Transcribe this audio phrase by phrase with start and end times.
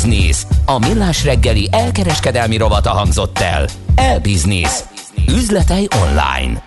[0.00, 3.68] Elbiznisz, a millás reggeli elkereskedelmi rovata hangzott el.
[3.94, 4.84] Elbiznisz,
[5.28, 6.62] üzletei online.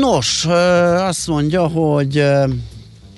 [0.00, 0.46] Nos,
[0.96, 2.24] azt mondja, hogy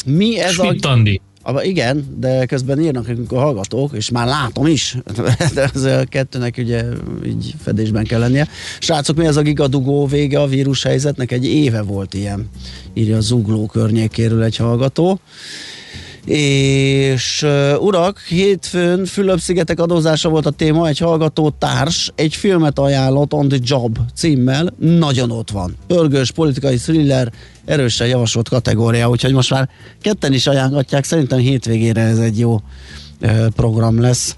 [0.05, 0.89] mi ez Schmidt a...
[0.89, 1.21] Andi.
[1.43, 4.97] A, igen, de közben írnak nekünk a hallgatók, és már látom is,
[5.55, 6.85] de az a kettőnek ugye
[7.27, 8.49] így fedésben kell lennie.
[8.79, 11.33] Srácok, mi ez a gigadugó vége a vírus helyzetnek?
[11.33, 12.49] Egy éve volt ilyen,
[12.95, 15.21] írja a zugló környékéről egy hallgató.
[16.25, 23.33] És uh, urak, hétfőn Fülöp-szigetek adózása volt a téma, egy hallgató társ egy filmet ajánlott
[23.33, 25.77] On the Job címmel, nagyon ott van.
[25.87, 27.33] Örgős politikai thriller,
[27.65, 29.69] erősen javasolt kategória, úgyhogy most már
[30.01, 32.61] ketten is ajánlatják, szerintem hétvégére ez egy jó
[33.21, 34.37] uh, program lesz.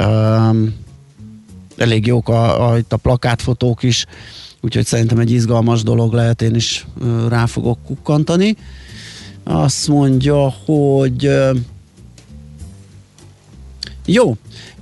[0.00, 0.74] Um,
[1.76, 4.06] elég jók a, a, itt a plakátfotók is,
[4.60, 8.56] úgyhogy szerintem egy izgalmas dolog lehet, én is uh, rá fogok kukkantani.
[9.44, 11.30] Azt mondja, hogy
[14.06, 14.36] jó,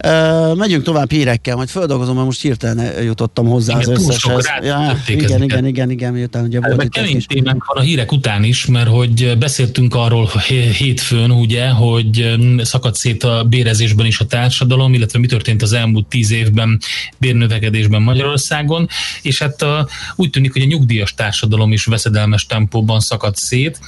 [0.04, 4.44] Uh, megyünk tovább hírekkel, majd földolgozom, mert most hirtelen jutottam hozzá igen, az összeshez.
[4.62, 8.44] Ja, igen, igen, igen, igen, miután ugye volt itt kemény témánk van a hírek után
[8.44, 10.30] is, mert hogy beszéltünk arról
[10.78, 16.06] hétfőn, ugye, hogy szakadt szét a bérezésben is a társadalom, illetve mi történt az elmúlt
[16.06, 16.80] tíz évben
[17.18, 18.88] bérnövekedésben Magyarországon,
[19.22, 23.80] és hát a, úgy tűnik, hogy a nyugdíjas társadalom is veszedelmes tempóban szakadt szét,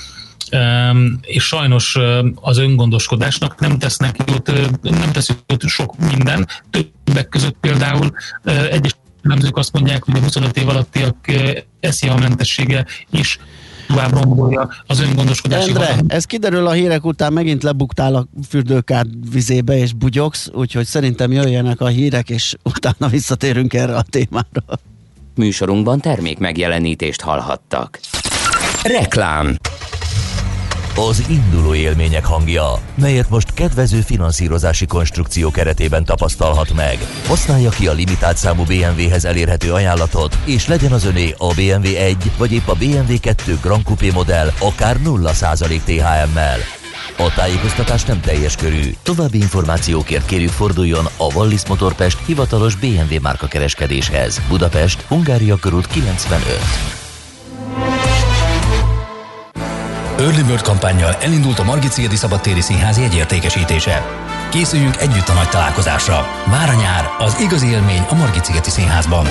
[1.20, 1.98] és sajnos
[2.34, 6.48] az öngondoskodásnak nem tesznek jót, nem tesz jót sok minden.
[6.70, 8.12] Többek között például
[8.70, 11.16] egyes elemzők azt mondják, hogy a 25 év alattiak
[11.80, 13.38] SZIA mentessége is
[13.86, 16.04] tovább rombolja az öngondoskodási Endre, van.
[16.08, 21.80] ez kiderül a hírek után, megint lebuktál a fürdőkád vizébe és bugyogsz, úgyhogy szerintem jöjjenek
[21.80, 24.80] a hírek, és utána visszatérünk erre a témára.
[25.34, 28.00] Műsorunkban termék megjelenítést hallhattak.
[28.82, 29.56] Reklám
[30.94, 36.98] az induló élmények hangja, melyet most kedvező finanszírozási konstrukció keretében tapasztalhat meg.
[37.26, 42.16] Használja ki a limitált számú BMW-hez elérhető ajánlatot, és legyen az öné a BMW 1
[42.38, 46.58] vagy épp a BMW 2 Grand Coupé modell akár 0% THM-mel.
[47.18, 48.94] A tájékoztatás nem teljes körű.
[49.02, 54.40] További információkért kérjük forduljon a Wallis Motorpest hivatalos BMW márka kereskedéshez.
[54.48, 57.01] Budapest, Hungária körút 95.
[60.22, 64.06] Early Bird kampányjal elindult a Margit Szigeti Szabadtéri Színház jegyértékesítése.
[64.50, 66.26] Készüljünk együtt a nagy találkozásra.
[66.50, 69.26] Már a nyár, az igazi élmény a Margit Szigeti Színházban.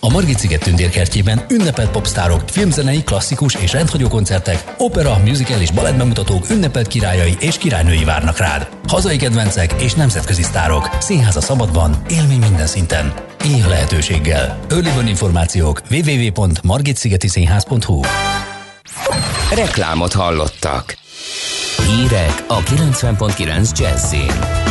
[0.00, 5.96] A Margit sziget tündérkertjében ünnepelt popstárok, filmzenei, klasszikus és rendhagyó koncertek, opera, musical és balett
[5.96, 8.68] bemutatók ünnepelt királyai és királynői várnak rád.
[8.88, 10.88] Hazai kedvencek és nemzetközi sztárok.
[10.98, 13.12] Színház a szabadban, élmény minden szinten.
[13.44, 14.58] Élj lehetőséggel.
[14.70, 18.00] Early információk www.margitszigetiszínház.hu
[19.50, 20.96] Reklámot hallottak.
[21.86, 24.65] Hírek a 90.9 Jazzin.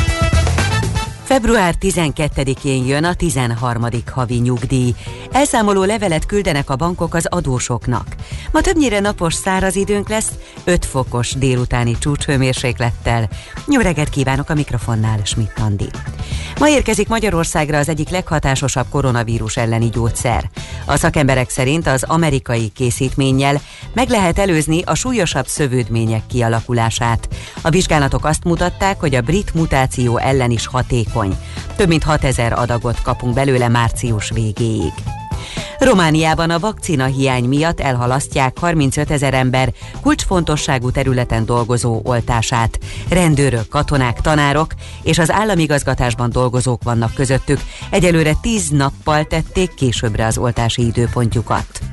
[1.25, 3.87] Február 12-én jön a 13.
[4.11, 4.95] havi nyugdíj.
[5.31, 8.07] Elszámoló levelet küldenek a bankok az adósoknak.
[8.51, 10.31] Ma többnyire napos száraz időnk lesz,
[10.63, 13.29] 5 fokos délutáni csúcshőmérséklettel.
[13.67, 15.89] Jó reggelt kívánok a mikrofonnál, Schmidt Andi.
[16.59, 20.49] Ma érkezik Magyarországra az egyik leghatásosabb koronavírus elleni gyógyszer.
[20.85, 23.61] A szakemberek szerint az amerikai készítménnyel
[23.93, 27.27] meg lehet előzni a súlyosabb szövődmények kialakulását.
[27.61, 31.13] A vizsgálatok azt mutatták, hogy a brit mutáció ellen is hatékony.
[31.75, 34.93] Több mint 6000 adagot kapunk belőle március végéig.
[35.79, 42.79] Romániában a vakcina hiány miatt elhalasztják 35 ezer ember kulcsfontosságú területen dolgozó oltását.
[43.09, 44.73] Rendőrök, katonák, tanárok
[45.03, 47.59] és az államigazgatásban dolgozók vannak közöttük.
[47.89, 51.84] Egyelőre 10 nappal tették későbbre az oltási időpontjukat.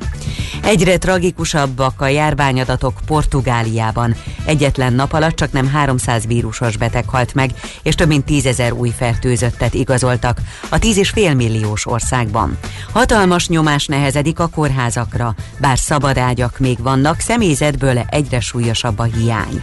[0.63, 4.15] Egyre tragikusabbak a járványadatok Portugáliában.
[4.45, 7.51] Egyetlen nap alatt csak nem 300 vírusos beteg halt meg,
[7.83, 12.59] és több mint 10 ezer új fertőzöttet igazoltak a 10,5 milliós országban.
[12.93, 19.61] Hatalmas nyomás nehezedik a kórházakra, bár szabad ágyak még vannak, személyzetből egyre súlyosabb a hiány.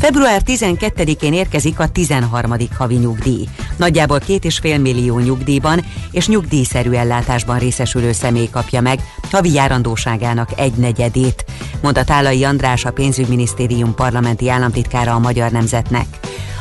[0.00, 2.54] Február 12-én érkezik a 13.
[2.78, 3.48] havi nyugdíj.
[3.76, 10.50] Nagyjából két és fél millió nyugdíjban és nyugdíjszerű ellátásban részesülő személy kapja meg havi járandóságának
[10.56, 11.44] egy negyedét,
[11.82, 16.06] mondta Tálai András a pénzügyminisztérium parlamenti államtitkára a Magyar Nemzetnek.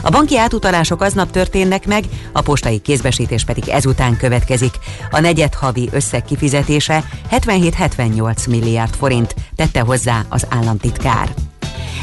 [0.02, 4.74] A banki átutalások aznap történnek meg, a postai kézbesítés pedig ezután következik.
[5.12, 11.49] A negyed havi összeg kifizetése 77-78 milliárd forint, tette hozzá az államtitkár.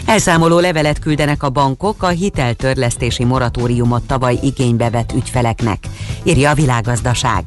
[0.07, 5.85] Elszámoló levelet küldenek a bankok a hiteltörlesztési moratóriumot tavaly igénybe vett ügyfeleknek,
[6.23, 7.43] írja a világgazdaság.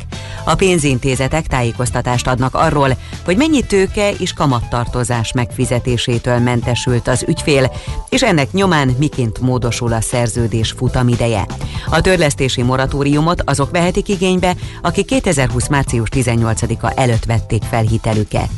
[0.46, 7.72] A pénzintézetek tájékoztatást adnak arról, hogy mennyi tőke és kamattartozás megfizetésétől mentesült az ügyfél,
[8.10, 11.46] és ennek nyomán miként módosul a szerződés futamideje.
[11.90, 15.68] A törlesztési moratóriumot azok vehetik igénybe, akik 2020.
[15.68, 18.50] március 18-a előtt vették fel hitelüket.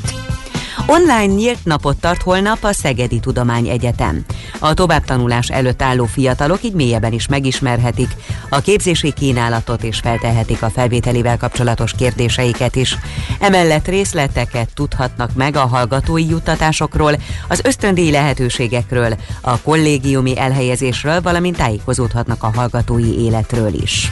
[0.86, 4.26] Online nyílt napot tart holnap a Szegedi Tudományegyetem.
[4.60, 8.10] A továbbtanulás előtt álló fiatalok így mélyebben is megismerhetik
[8.50, 12.98] a képzési kínálatot és feltehetik a felvételével kapcsolatos kérdéseiket is.
[13.40, 17.14] Emellett részleteket tudhatnak meg a hallgatói juttatásokról,
[17.48, 24.12] az ösztöndíj lehetőségekről, a kollégiumi elhelyezésről, valamint tájékozódhatnak a hallgatói életről is.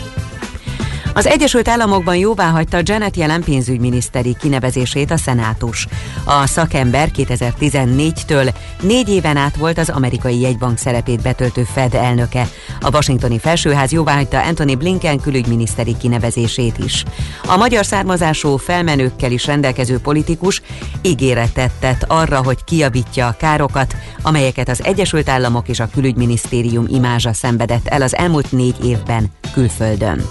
[1.14, 5.88] Az Egyesült Államokban jóvá hagyta Janet jelen pénzügyminiszteri kinevezését a szenátus.
[6.24, 12.48] A szakember 2014-től négy éven át volt az amerikai jegybank szerepét betöltő Fed elnöke.
[12.82, 17.04] A washingtoni felsőház jóváhagyta Anthony Blinken külügyminiszteri kinevezését is.
[17.46, 20.62] A magyar származású felmenőkkel is rendelkező politikus
[21.02, 27.34] ígéretet tett arra, hogy kiabítja a károkat, amelyeket az Egyesült Államok és a külügyminisztérium imázsa
[27.34, 30.22] szenvedett el az elmúlt négy évben külföldön.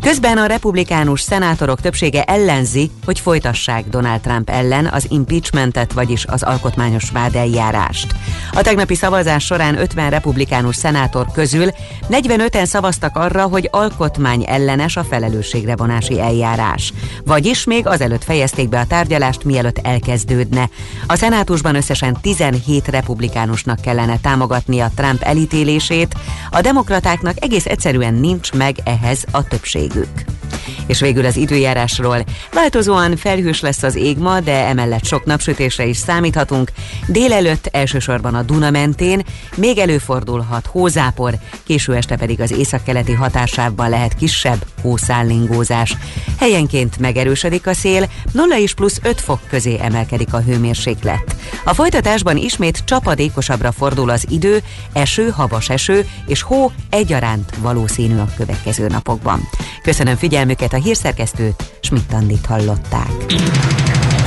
[0.00, 6.42] Közben a republikánus szenátorok többsége ellenzi, hogy folytassák Donald Trump ellen az impeachmentet, vagyis az
[6.42, 8.14] alkotmányos vádeljárást.
[8.52, 11.70] A tegnapi szavazás során 50 republikánus szenátor közül
[12.10, 16.92] 45-en szavaztak arra, hogy alkotmány ellenes a felelősségre vonási eljárás.
[17.24, 20.68] Vagyis még azelőtt fejezték be a tárgyalást, mielőtt elkezdődne.
[21.06, 26.14] A szenátusban összesen 17 republikánusnak kellene támogatni a Trump elítélését,
[26.50, 29.42] a demokratáknak egész egyszerűen nincs meg ehhez a
[29.88, 30.37] Facebook.
[30.86, 32.24] És végül az időjárásról.
[32.52, 36.70] Változóan felhős lesz az ég ma, de emellett sok napsütésre is számíthatunk.
[37.06, 39.22] Délelőtt elsősorban a Duna mentén
[39.56, 41.34] még előfordulhat hózápor,
[41.64, 45.96] késő este pedig az északkeleti hatásában lehet kisebb hószállingózás.
[46.38, 51.36] Helyenként megerősödik a szél, 0 és plusz 5 fok közé emelkedik a hőmérséklet.
[51.64, 54.62] A folytatásban ismét csapadékosabbra fordul az idő,
[54.92, 59.48] eső, havas eső és hó egyaránt valószínű a következő napokban.
[59.82, 63.10] Köszönöm figyelmüket a hírszerkesztőt, Schmidt-Andit hallották.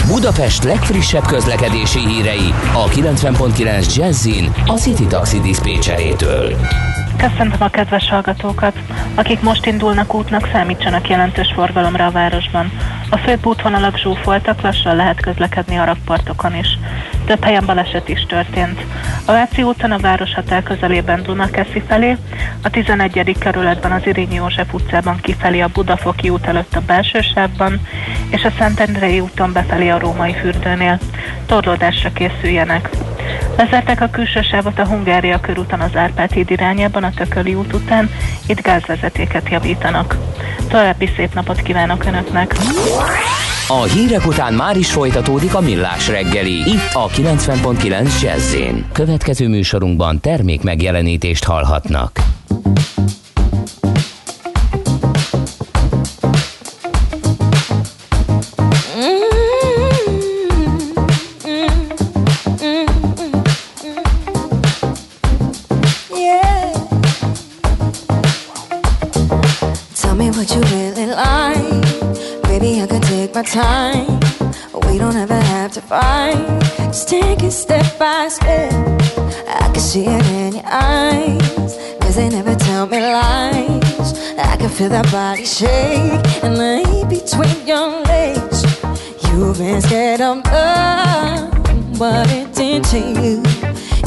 [0.07, 5.39] Budapest legfrissebb közlekedési hírei a 90.9 Jazzin a City Taxi.
[7.21, 8.77] Köszöntöm a kedves hallgatókat!
[9.15, 12.71] Akik most indulnak útnak, számítsanak jelentős forgalomra a városban.
[13.09, 16.67] A főbb útvonalak zsúfoltak, lassan lehet közlekedni a rakpartokon is.
[17.25, 18.85] Több helyen baleset is történt.
[19.25, 22.17] A Váci úton a Városhatár közelében Dunakeszi felé,
[22.63, 23.35] a 11.
[23.39, 27.81] kerületben az Irényi József utcában kifelé a Budafoki út előtt a belső sávban,
[28.31, 30.99] és a Szentendrei úton befelé a Római fürdőnél.
[31.45, 32.89] Torlódásra készüljenek.
[33.57, 38.09] Lezárták a külső sávot a Hungária körúton az Árpád híd irányában, a Tököli út után,
[38.45, 40.17] itt gázvezetéket javítanak.
[40.67, 42.55] További szép napot kívánok Önöknek!
[43.67, 48.55] A hírek után már is folytatódik a millás reggeli, itt a 90.9 jazz
[48.91, 52.19] Következő műsorunkban termék megjelenítést hallhatnak.
[73.51, 74.07] Time.
[74.87, 76.61] We don't ever have to fight.
[76.87, 78.71] Just take it step by step.
[79.45, 81.75] I can see it in your eyes.
[81.99, 84.13] Cause they never tell me lies.
[84.39, 86.23] I can feel that body shake.
[86.43, 88.63] And lay between your legs.
[89.27, 91.99] You've been scared of love.
[91.99, 93.43] What it did to you.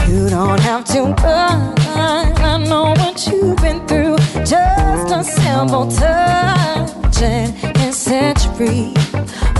[0.09, 1.75] You don't have to run.
[1.97, 4.17] I know what you've been through.
[4.47, 7.74] Just a simple touch
[8.57, 8.93] free.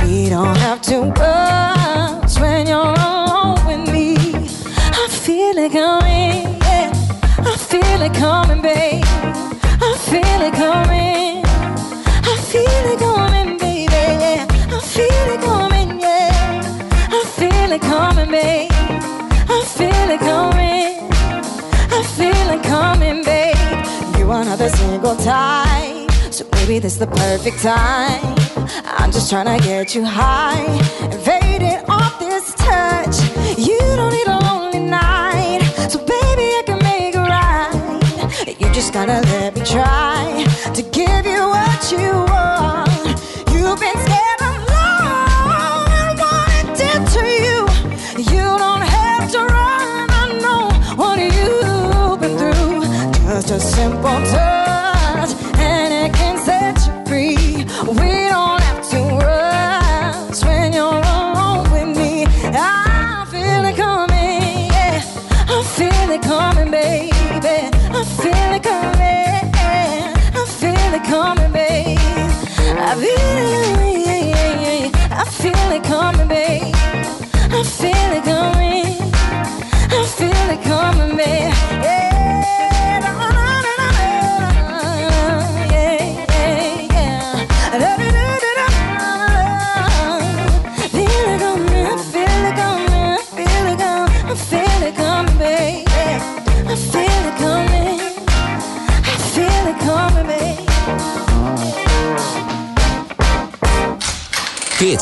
[0.03, 4.17] We don't have to rush when you're alone with me.
[4.17, 6.93] I feel it coming, yeah.
[7.39, 9.03] I feel it coming, babe.
[9.81, 11.43] I feel it coming.
[11.47, 13.93] I feel it coming, baby.
[13.93, 14.47] Yeah.
[14.71, 16.61] I feel it coming, yeah.
[17.11, 18.71] I feel it coming, babe.
[19.49, 21.11] I feel it coming.
[21.91, 24.19] I feel it coming, babe.
[24.19, 25.64] You another single time,
[26.67, 28.35] maybe this is the perfect time
[28.99, 30.65] I'm just trying to get you high
[31.03, 33.17] and faded off this touch.
[33.59, 38.61] You don't need a lonely night, so baby I can make it right.
[38.61, 42.24] You just gotta let me try to give you what you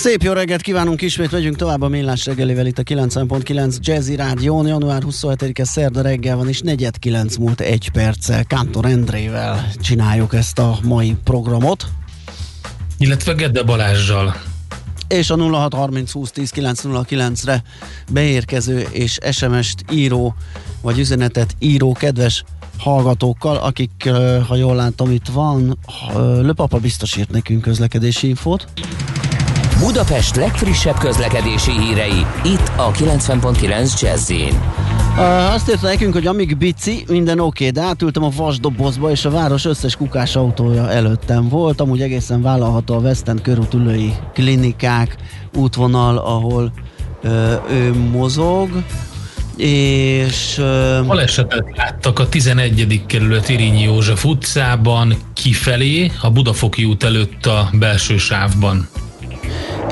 [0.00, 4.66] Szép jó reggelt kívánunk ismét, megyünk tovább a Millás reggelivel itt a 90.9 Jazzy Rádión.
[4.66, 10.78] Január 27-e szerda reggel van, és 49 múlt egy perccel Kántor Endrével csináljuk ezt a
[10.82, 11.86] mai programot.
[12.98, 14.34] Illetve Gedde Balázsjal.
[15.08, 17.62] És a 0630 20 10 909 re
[18.12, 20.34] beérkező és SMS-t író,
[20.82, 22.44] vagy üzenetet író kedves
[22.78, 24.10] hallgatókkal, akik,
[24.48, 25.78] ha jól látom, itt van,
[26.40, 28.66] Löpapa biztos írt nekünk közlekedési infót.
[29.80, 34.32] Budapest legfrissebb közlekedési hírei, itt a 90.9 jazz
[35.54, 39.30] azt írta nekünk, hogy amíg bici, minden oké, okay, de átültem a vasdobozba, és a
[39.30, 41.80] város összes kukás autója előttem volt.
[41.80, 45.16] Amúgy egészen vállalható a Western körútülői klinikák
[45.56, 46.72] útvonal, ahol
[47.22, 48.82] uh, ő mozog
[49.56, 50.58] és...
[50.58, 53.02] Uh, Balesetet láttak a 11.
[53.06, 58.88] kerület Irínyi József utcában kifelé, a Budafoki út előtt a belső sávban.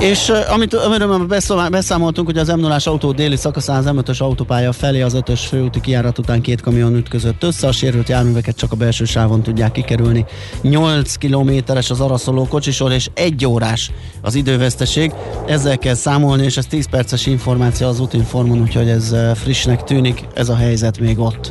[0.00, 5.00] És amit, amiről már beszámoltunk, hogy az m autó déli szakaszán az M5-ös autópálya felé
[5.00, 9.05] az 5-ös főúti kijárat után két kamion ütközött össze, a sérült járműveket csak a belső
[9.05, 10.25] sávon tudják kikerülni.
[10.62, 13.90] 8 kilométeres az araszoló kocsisor, és egy órás
[14.23, 15.12] az időveszteség.
[15.47, 20.49] Ezzel kell számolni, és ez 10 perces információ az útinformon, úgyhogy ez frissnek tűnik, ez
[20.49, 21.50] a helyzet még ott.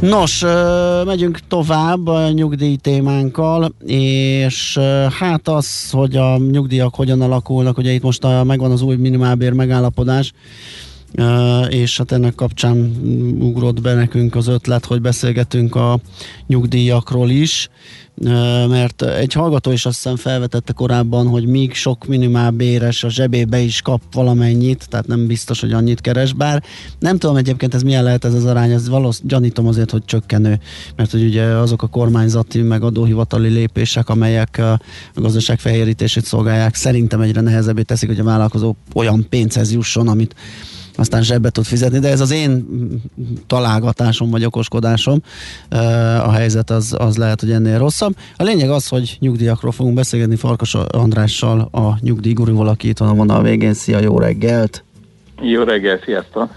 [0.00, 0.44] Nos,
[1.04, 4.78] megyünk tovább a nyugdíj témánkkal, és
[5.18, 9.52] hát az, hogy a nyugdíjak hogyan alakulnak, ugye itt most a, megvan az új minimálbér
[9.52, 10.32] megállapodás,
[11.68, 12.76] és hát ennek kapcsán
[13.40, 15.98] ugrott be nekünk az ötlet, hogy beszélgetünk a
[16.46, 17.68] nyugdíjakról is,
[18.68, 23.58] mert egy hallgató is azt hiszem felvetette korábban, hogy míg sok minimál béres a zsebébe
[23.58, 26.62] is kap valamennyit, tehát nem biztos, hogy annyit keres, bár
[26.98, 30.60] nem tudom egyébként ez milyen lehet ez az arány, ez valószínűleg gyanítom azért, hogy csökkenő,
[30.96, 34.58] mert hogy ugye azok a kormányzati meg adóhivatali lépések, amelyek
[35.14, 40.34] a gazdaság fehérítését szolgálják, szerintem egyre nehezebbé teszik, hogy a vállalkozó olyan pénzhez jusson, amit
[40.98, 42.66] aztán zsebbe tud fizetni, de ez az én
[43.46, 45.22] találgatásom vagy okoskodásom.
[46.24, 48.16] A helyzet az, az lehet, hogy ennél rosszabb.
[48.36, 53.14] A lényeg az, hogy nyugdíjakról fogunk beszélgetni Farkas Andrással, a nyugdíjgurúval, aki itt van a
[53.14, 53.74] vonal végén.
[53.74, 54.84] Szia, jó reggelt!
[55.40, 56.50] Jó reggelt, sziasztok!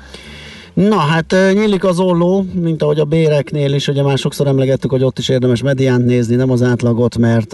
[0.89, 5.03] Na hát nyílik az olló, mint ahogy a béreknél is, ugye már sokszor emlegettük, hogy
[5.03, 7.53] ott is érdemes mediánt nézni, nem az átlagot, mert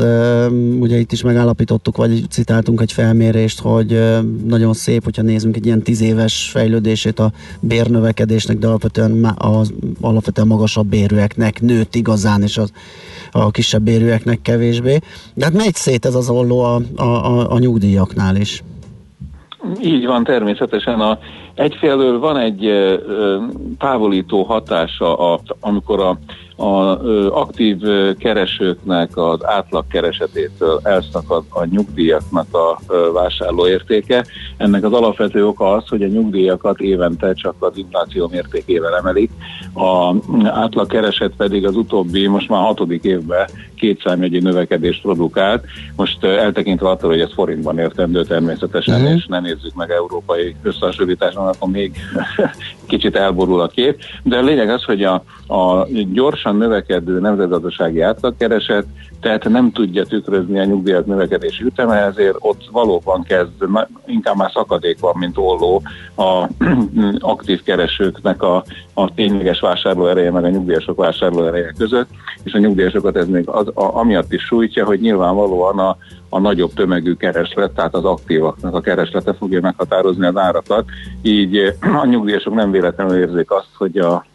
[0.80, 4.00] ugye itt is megállapítottuk, vagy citáltunk egy felmérést, hogy
[4.46, 10.48] nagyon szép, hogyha nézzünk egy ilyen tíz éves fejlődését a bérnövekedésnek, de alapvetően az alapvetően
[10.48, 12.72] magasabb bérűeknek nőtt igazán, és az,
[13.32, 15.00] a kisebb bérűeknek kevésbé.
[15.34, 18.64] De hát megy szét ez az olló a, a, a, a nyugdíjaknál is.
[19.84, 21.20] Így van, természetesen a
[21.58, 22.72] Egyfelől van egy
[23.80, 26.18] távolító hatása, a, amikor a,
[26.64, 27.00] a
[27.30, 27.78] aktív
[28.18, 32.80] keresőknek az átlag keresetétől elszakad a nyugdíjaknak a
[33.14, 34.26] vásárlóértéke.
[34.58, 39.32] Ennek az alapvető oka az, hogy a nyugdíjakat évente csak az infláció mértékével emelik,
[39.74, 40.14] a
[40.46, 45.66] átlag kereset pedig az utóbbi, most már hatodik évben kétszámjegyi növekedést produkált.
[45.96, 49.16] Most eltekintve attól, hogy ez forintban értendő természetesen, uh-huh.
[49.16, 50.56] és ne nézzük meg európai
[51.48, 51.92] összehasonlításban, akkor még
[52.92, 54.00] kicsit elborul a kép.
[54.24, 55.14] De a lényeg az, hogy a,
[55.48, 58.86] a gyorsan növekedő nemzetgazdasági átlagkereset
[59.22, 63.52] tehát nem tudja tükrözni a nyugdíjak növekedési üteme, ezért ott valóban kezd,
[64.06, 65.82] inkább már szakadék van, mint olló
[66.18, 66.48] a
[67.20, 68.64] aktív keresőknek a,
[68.94, 72.10] a tényleges vásárlóereje, meg a nyugdíjasok vásárlóereje között,
[72.44, 75.98] és a nyugdíjasokat ez még az, a, amiatt is sújtja, hogy nyilvánvalóan a,
[76.38, 80.86] a nagyobb tömegű kereslet, tehát az aktívaknak a kereslete fogja meghatározni az árakat,
[81.22, 84.26] így a nyugdíjasok nem véletlenül érzik azt, hogy a,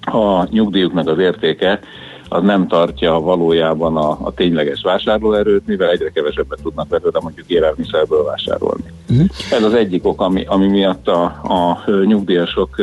[0.00, 1.80] a nyugdíjuknak az értéke
[2.28, 8.24] az nem tartja valójában a, a tényleges vásárlóerőt, mivel egyre kevesebbet tudnak belőle mondjuk élelmiszerből
[8.24, 8.84] vásárolni.
[9.10, 9.26] Uh-huh.
[9.50, 12.76] Ez az egyik ok, ami, ami miatt a, a nyugdíjasok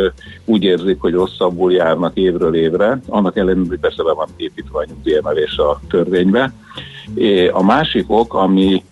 [0.46, 4.86] úgy érzik, hogy rosszabbul járnak évről évre, annak ellenére, hogy persze be van építve a
[4.88, 6.54] nyugdíjemelés a törvénybe.
[7.52, 8.84] A másik ok, ami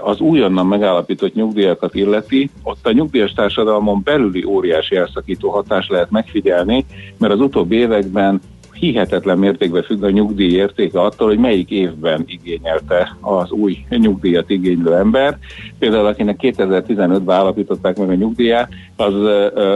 [0.00, 6.84] az újonnan megállapított nyugdíjakat illeti, ott a nyugdíjas társadalmon belüli óriási elszakító hatás lehet megfigyelni,
[7.18, 8.40] mert az utóbbi években
[8.72, 14.94] hihetetlen mértékben függ a nyugdíj értéke attól, hogy melyik évben igényelte az új nyugdíjat igénylő
[14.94, 15.38] ember.
[15.78, 18.68] Például akinek 2015-ben állapították meg a nyugdíját,
[19.00, 19.14] az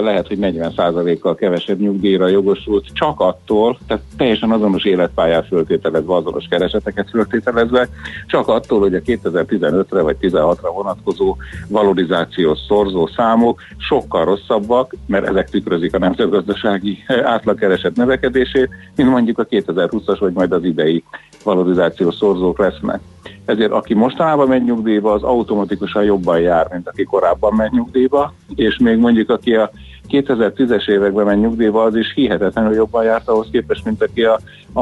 [0.02, 7.10] lehet, hogy 40%-kal kevesebb nyugdíjra jogosult csak attól, tehát teljesen azonos életpályát föltételezve, azonos kereseteket
[7.10, 7.88] föltételezve,
[8.26, 11.36] csak attól, hogy a 2015-re vagy 16-ra vonatkozó
[11.68, 19.46] valorizációs szorzó számok sokkal rosszabbak, mert ezek tükrözik a nemzetgazdasági átlagkereset növekedését, mint mondjuk a
[19.46, 21.04] 2020-as vagy majd az idei
[21.44, 23.00] valorizációs szorzók lesznek.
[23.44, 28.78] Ezért aki mostanában megy nyugdíjba, az automatikusan jobban jár, mint aki korábban megy nyugdíjba, és
[28.78, 29.70] még mondjuk aki a
[30.10, 34.40] 2010-es években megy nyugdíjba, az is hihetetlenül jobban járt ahhoz képest, mint aki a,
[34.72, 34.80] a,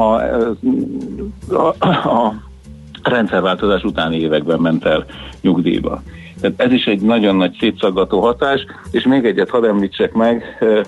[1.49, 1.67] a,
[2.09, 2.33] a
[3.03, 5.05] rendszerváltozás utáni években ment el
[5.41, 6.01] nyugdíjba.
[6.41, 10.43] Tehát ez is egy nagyon nagy szétszaggató hatás, és még egyet hadd említsek meg,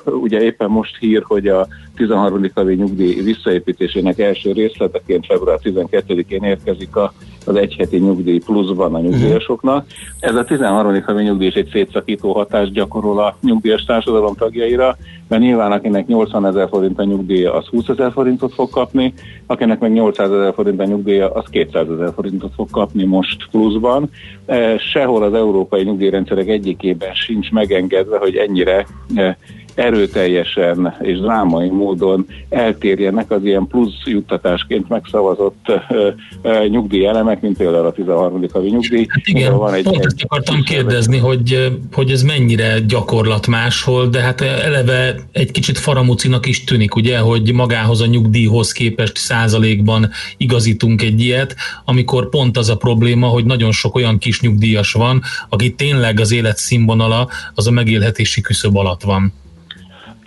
[0.05, 2.51] ugye éppen most hír, hogy a 13.
[2.53, 7.13] havi nyugdíj visszaépítésének első részleteként február 12-én érkezik a,
[7.47, 9.85] az egyheti nyugdíj pluszban a nyugdíjasoknak.
[10.19, 11.03] Ez a 13.
[11.05, 14.97] havi nyugdíj is egy szétszakító hatást gyakorol a nyugdíjas társadalom tagjaira,
[15.27, 19.13] mert nyilván akinek 80 ezer forint a nyugdíja, az 20 ezer forintot fog kapni,
[19.45, 24.09] akinek meg 800 ezer forint a nyugdíja, az 200 ezer forintot fog kapni most pluszban.
[24.91, 28.85] Sehol az európai nyugdíjrendszerek egyikében sincs megengedve, hogy ennyire
[29.75, 35.71] erőteljesen és drámai módon eltérjenek az ilyen plusz juttatásként megszavazott
[36.67, 38.45] nyugdíjelemek, mint például a 13.
[38.53, 39.05] havi nyugdíj.
[39.09, 44.21] Hát igen, van egy, pont ezt akartam kérdezni, hogy, hogy ez mennyire gyakorlat máshol, de
[44.21, 51.01] hát eleve egy kicsit faramucinak is tűnik, ugye, hogy magához a nyugdíjhoz képest százalékban igazítunk
[51.01, 55.73] egy ilyet, amikor pont az a probléma, hogy nagyon sok olyan kis nyugdíjas van, aki
[55.73, 59.33] tényleg az életszínvonala az a megélhetési küszöb alatt van.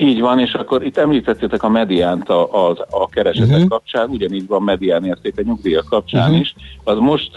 [0.00, 3.68] Így van, és akkor itt említettétek a mediánt a, a, a keresetek uh-huh.
[3.68, 6.40] kapcsán, ugyanígy van medián érték a nyugdíjak kapcsán uh-huh.
[6.40, 6.54] is.
[6.84, 7.30] Az most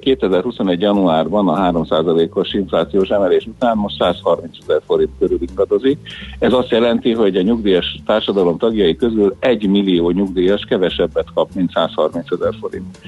[0.00, 0.80] 2021.
[0.80, 5.98] januárban a 3%-os inflációs emelés után most 130 ezer forint körül ingadozik.
[6.38, 11.70] Ez azt jelenti, hogy a nyugdíjas társadalom tagjai közül 1 millió nyugdíjas kevesebbet kap, mint
[11.72, 12.98] 130 ezer forint.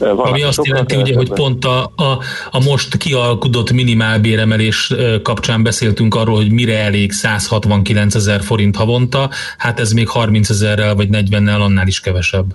[0.00, 2.18] Ami azt jelenti, ugye, hogy pont a, a,
[2.50, 9.80] a most kialkudott minimálbéremelés kapcsán beszéltünk arról, hogy mire elég 169 ezer forint havonta, hát
[9.80, 12.46] ez még 30 ezerrel vagy 40-nel annál is kevesebb.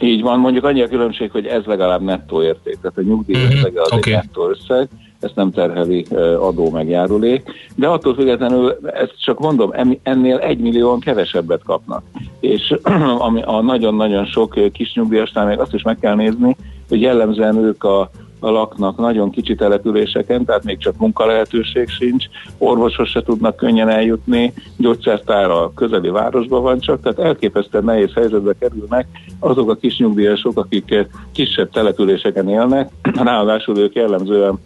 [0.00, 3.56] Így van, mondjuk annyi a különbség, hogy ez legalább nettó érték, tehát a nyugdíj mm-hmm.
[3.56, 4.12] összege az okay.
[4.12, 4.88] egy nettó összeg,
[5.20, 6.06] ezt nem terheli
[6.40, 7.42] adó meg járulék,
[7.74, 12.02] de attól függetlenül, ezt csak mondom, ennél egy millióan kevesebbet kapnak.
[12.40, 12.74] És
[13.26, 16.56] ami a nagyon-nagyon sok kis nyugdíjasnál még azt is meg kell nézni,
[16.88, 18.10] hogy jellemzően ők a
[18.50, 22.24] laknak nagyon kicsi településeken, tehát még csak munkalehetőség sincs,
[22.58, 28.54] orvoshoz se tudnak könnyen eljutni, gyógyszertár a közeli városban van csak, tehát elképesztően nehéz helyzetbe
[28.58, 29.06] kerülnek
[29.38, 32.90] azok a kis nyugdíjasok, akik kisebb településeken élnek,
[33.24, 34.58] ráadásul ők jellemzően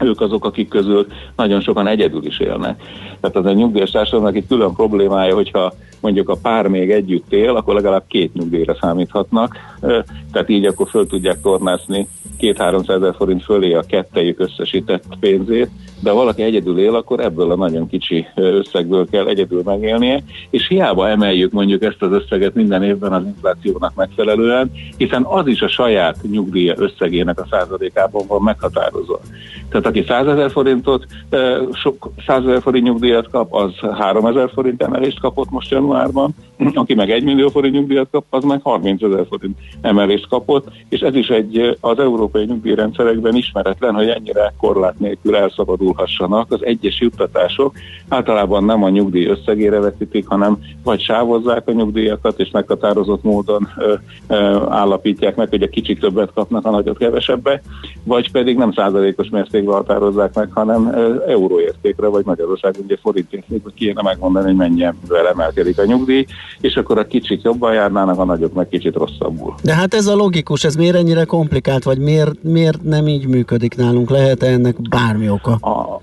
[0.00, 2.82] ők azok, akik közül nagyon sokan egyedül is élnek.
[3.30, 7.56] Tehát az a nyugdíjas társadalomnak itt külön problémája, hogyha mondjuk a pár még együtt él,
[7.56, 9.56] akkor legalább két nyugdíjra számíthatnak,
[10.32, 12.08] tehát így akkor föl tudják tornászni
[12.38, 17.50] két-háromszáz ezer forint fölé a kettejük összesített pénzét, de ha valaki egyedül él, akkor ebből
[17.50, 22.82] a nagyon kicsi összegből kell egyedül megélnie, és hiába emeljük mondjuk ezt az összeget minden
[22.82, 29.20] évben az inflációnak megfelelően, hiszen az is a saját nyugdíja összegének a százalékában van meghatározva.
[29.68, 31.06] Tehát aki 100 ezer forintot,
[31.72, 32.84] sok 100 ezer forint
[33.16, 36.34] nyugdíjat kap, az 3 ezer forint emelést kapott most januárban,
[36.74, 41.00] aki meg 1 millió forint nyugdíjat kap, az meg 30 ezer forint emelést kapott, és
[41.00, 46.52] ez is egy az európai nyugdíjrendszerekben ismeretlen, hogy ennyire korlát nélkül elszabadulhassanak.
[46.52, 47.74] Az egyes juttatások
[48.08, 53.94] általában nem a nyugdíj összegére vetítik, hanem vagy sávozzák a nyugdíjakat, és meghatározott módon ö,
[54.28, 54.34] ö,
[54.68, 57.62] állapítják meg, hogy a kicsik többet kapnak, a nagyot kevesebbet,
[58.04, 60.94] vagy pedig nem százalékos mértékben határozzák meg, hanem
[61.28, 66.26] euróértékre, vagy Magyarország ugye forint értékre kéne megmondani, hogy mennyivel emelkedik a nyugdíj,
[66.60, 69.54] és akkor a kicsik jobban járnának, a nagyok meg kicsit rosszabbul.
[69.62, 73.76] De hát ez a logikus, ez miért ennyire komplikált, vagy miért, miért nem így működik
[73.76, 74.10] nálunk?
[74.10, 75.52] Lehet -e ennek bármi oka?
[75.52, 76.00] A,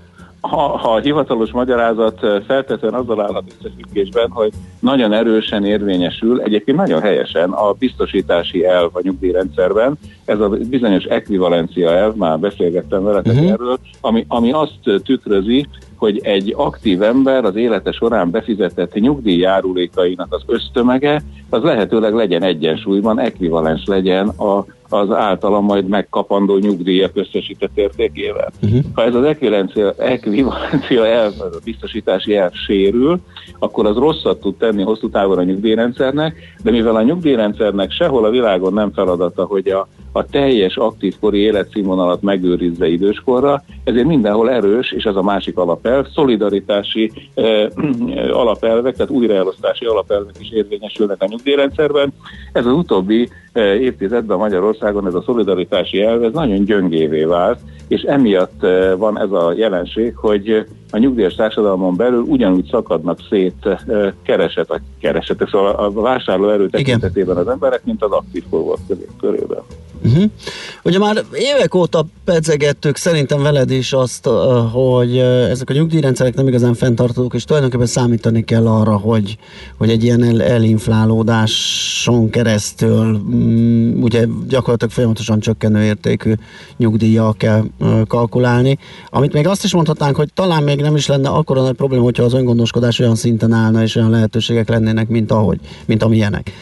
[0.48, 7.00] ha, ha a hivatalos magyarázat feltetően azzal állhat összefüggésben, hogy nagyon erősen érvényesül, egyébként nagyon
[7.00, 13.50] helyesen a biztosítási elv a nyugdíjrendszerben, ez a bizonyos ekvivalencia elv, már beszélgettem veletek uh-huh.
[13.50, 15.66] erről, ami, ami azt tükrözi,
[16.04, 23.20] hogy egy aktív ember az élete során befizetett nyugdíjjárulékainak az ösztömege, az lehetőleg legyen egyensúlyban,
[23.20, 24.64] ekvivalens legyen a,
[24.94, 28.52] az általa majd megkapandó nyugdíjak összesített értékével.
[28.62, 28.80] Uh-huh.
[28.94, 33.20] Ha ez az ekvivalencia, ekvivalencia elv, a biztosítási elv sérül,
[33.58, 38.30] akkor az rosszat tud tenni hosszú távon a nyugdíjrendszernek, de mivel a nyugdíjrendszernek sehol a
[38.30, 44.92] világon nem feladata, hogy a, a teljes aktív kori életszínvonalat megőrizze időskorra, ezért mindenhol erős,
[44.92, 47.66] és ez a másik alapelv, szolidaritási eh,
[48.30, 52.12] alapelvek, tehát újraelosztási alapelvek is érvényesülnek a nyugdíjrendszerben.
[52.52, 58.66] Ez az utóbbi évtizedben Magyarországon ez a szolidaritási elv, ez nagyon gyöngévé vált, és emiatt
[58.96, 63.68] van ez a jelenség, hogy a nyugdíjas társadalmon belül ugyanúgy szakadnak szét
[64.22, 68.78] kereset, a keresetek, szóval a vásárlóerő tekintetében az emberek, mint az aktív korból
[69.20, 69.62] körében.
[70.04, 70.24] Uh-huh.
[70.82, 74.28] Ugye már évek óta pedzegettük szerintem veled is azt,
[74.72, 75.18] hogy
[75.50, 79.36] ezek a nyugdíjrendszerek nem igazán fenntartók, és tulajdonképpen számítani kell arra, hogy,
[79.78, 86.32] hogy egy ilyen el, elinflálódáson keresztül um, ugye gyakorlatilag folyamatosan csökkenő értékű
[86.76, 88.78] nyugdíjjal kell uh, kalkulálni.
[89.10, 92.22] Amit még azt is mondhatnánk, hogy talán még nem is lenne akkora nagy probléma, hogyha
[92.22, 96.52] az öngondoskodás olyan szinten állna, és olyan lehetőségek lennének, mint ahogy, mint amilyenek.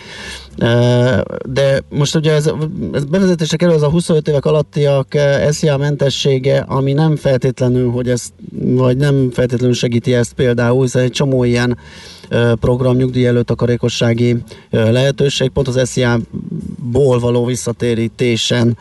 [1.47, 2.51] De most ugye ez,
[2.93, 5.07] ez bevezetésre kerül az a 25 évek alattiak
[5.51, 11.11] SZIA mentessége, ami nem feltétlenül, hogy ezt, vagy nem feltétlenül segíti ezt például, hiszen egy
[11.11, 11.79] csomó ilyen
[12.61, 14.37] program nyugdíj előtt karékossági
[14.71, 18.77] lehetőség, pont az SZIA-ból való visszatérítésen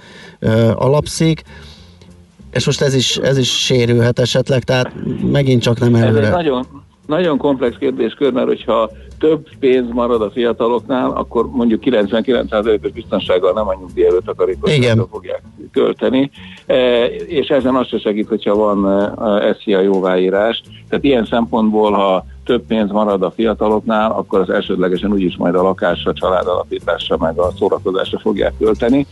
[0.73, 1.43] alapszik
[2.51, 4.91] és most ez is, ez is sérülhet esetleg, tehát
[5.31, 6.19] megint csak nem előre.
[6.19, 6.65] Ez egy nagyon,
[7.05, 13.67] nagyon komplex kérdéskör, mert hogyha több pénz marad a fiataloknál, akkor mondjuk 99%-os biztonsággal nem
[13.67, 16.31] a nyugdíj előtt takarékosságra fogják költeni,
[16.65, 18.89] e, és ezen az se segít, hogyha van
[19.41, 20.61] e, SZIA jóváírás.
[20.89, 25.61] Tehát ilyen szempontból, ha több pénz marad a fiataloknál, akkor az elsődlegesen úgyis majd a
[25.61, 29.07] lakásra, családalapításra, meg a szórakozásra fogják költeni,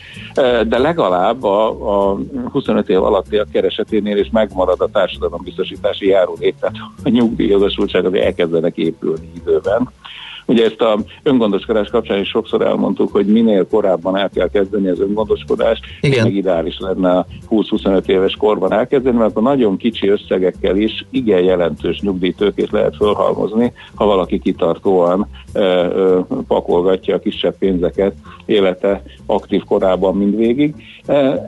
[0.67, 2.17] de legalább a, a
[2.51, 8.77] 25 év alatti a kereseténél is megmarad a társadalombiztosítási járulék, tehát a nyugdíjogosultság azért elkezdenek
[8.77, 9.89] épülni időben.
[10.49, 14.99] Ugye ezt a öngondoskodás kapcsán is sokszor elmondtuk, hogy minél korábban el kell kezdeni az
[14.99, 16.23] öngondoskodást, Igen.
[16.23, 21.43] meg ideális lenne a 20-25 éves korban elkezdeni, mert a nagyon kicsi összegekkel is igen
[21.43, 28.13] jelentős nyugdíjtőkét lehet fölhalmozni, ha valaki kitartóan ö, ö, pakolgatja a kisebb pénzeket
[28.45, 30.75] élete aktív korában mindvégig.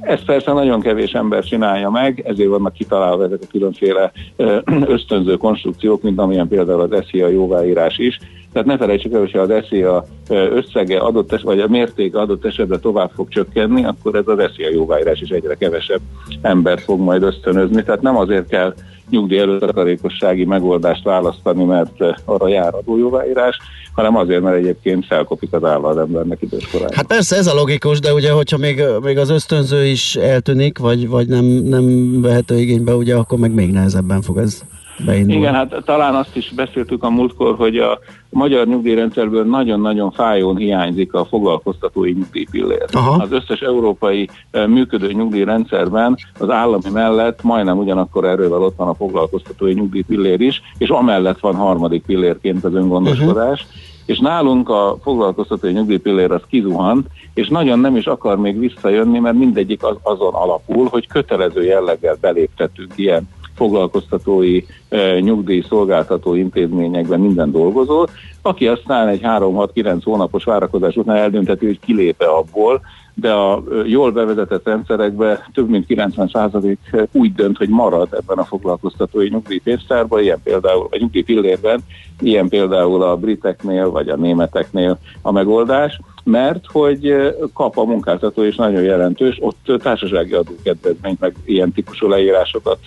[0.01, 4.11] Ezt persze nagyon kevés ember csinálja meg, ezért vannak kitalálva ezek a különféle
[4.95, 8.19] ösztönző konstrukciók, mint amilyen például az SZIA jóváírás is,
[8.53, 12.79] tehát ne felejtsük el, hogyha az a összege adott es, vagy a mérték adott esetben
[12.79, 16.01] tovább fog csökkenni, akkor ez az a jóváírás is egyre kevesebb
[16.41, 17.83] embert fog majd ösztönözni.
[17.83, 18.73] Tehát nem azért kell
[19.09, 21.91] nyugdíj előtakarékossági megoldást választani, mert
[22.25, 23.57] arra jár adójóváírás,
[23.93, 26.95] hanem azért, mert egyébként felkopik az áll embernek időskorában.
[26.95, 31.07] Hát persze ez a logikus, de ugye, hogyha még, még az ösztönző is eltűnik, vagy,
[31.07, 34.61] vagy nem, nem vehető igénybe, ugye akkor meg még nehezebben fog ez
[35.05, 35.35] beindul.
[35.35, 41.13] Igen, hát talán azt is beszéltük a múltkor, hogy a magyar nyugdíjrendszerből nagyon-nagyon fájón hiányzik
[41.13, 42.85] a foglalkoztatói nyugdíjpillér.
[42.91, 43.23] Aha.
[43.23, 48.93] Az összes európai e, működő nyugdíjrendszerben az állami mellett majdnem ugyanakkor erővel ott van a
[48.93, 53.61] foglalkoztatói nyugdíjpillér is, és amellett van harmadik pillérként az öngondoskodás.
[53.61, 59.19] Uh-huh és nálunk a foglalkoztatói nyugdíjpillér az kizuhant, és nagyon nem is akar még visszajönni,
[59.19, 63.29] mert mindegyik az, azon alapul, hogy kötelező jelleggel beléptetünk ilyen
[63.61, 68.05] foglalkoztatói e, nyugdíj szolgáltató intézményekben minden dolgozó,
[68.41, 72.81] aki aztán egy 3-6-9 hónapos várakozás után eldönteti, hogy kilépe abból,
[73.13, 76.75] de a jól bevezetett rendszerekben több mint 90%
[77.11, 81.79] úgy dönt, hogy marad ebben a foglalkoztatói nyugdíjpénztárban, ilyen például a nyugdíjpillérben,
[82.19, 87.15] ilyen például a briteknél vagy a németeknél a megoldás, mert hogy
[87.53, 92.79] kap a munkáltató is nagyon jelentős, ott társasági adókedvezményt, meg ilyen típusú leírásokat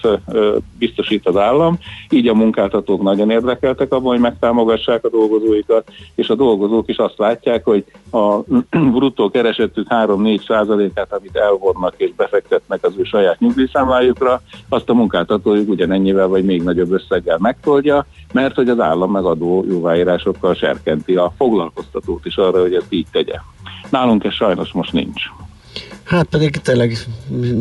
[0.79, 1.79] biztosít az állam,
[2.11, 7.19] így a munkáltatók nagyon érdekeltek abban, hogy megtámogassák a dolgozóikat, és a dolgozók is azt
[7.19, 8.39] látják, hogy a
[8.95, 15.69] bruttó keresetük 3-4 százalékát, amit elvonnak és befektetnek az ő saját nyugdíjszámlájukra, azt a munkáltatójuk
[15.69, 22.27] ugyanennyivel vagy még nagyobb összeggel megtoldja, mert hogy az állam megadó jóváírásokkal serkenti a foglalkoztatót
[22.27, 23.24] is arra, hogy ezt így tegye.
[23.91, 25.23] Nálunk ez sajnos most nincs.
[26.05, 26.97] Hát pedig tényleg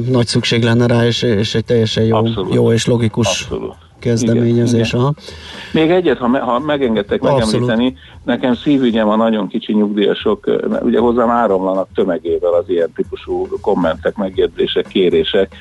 [0.10, 4.94] nagy szükség lenne rá, és, és egy teljesen jó, jó és logikus Abszolút kezdeményezés.
[4.94, 5.16] Igen, igen.
[5.74, 11.30] Még egyet, ha, me, ha megengedtek megemlíteni, nekem szívügyem a nagyon kicsi nyugdíjasok, ugye hozzám
[11.30, 15.56] áramlanak tömegével az ilyen típusú kommentek, megjegyzések, kérések,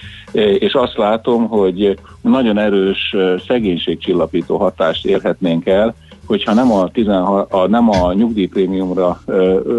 [0.59, 5.95] és azt látom, hogy nagyon erős szegénységcsillapító hatást érhetnénk el,
[6.33, 9.21] hogyha nem a, 16, a, nem a nyugdíjprémiumra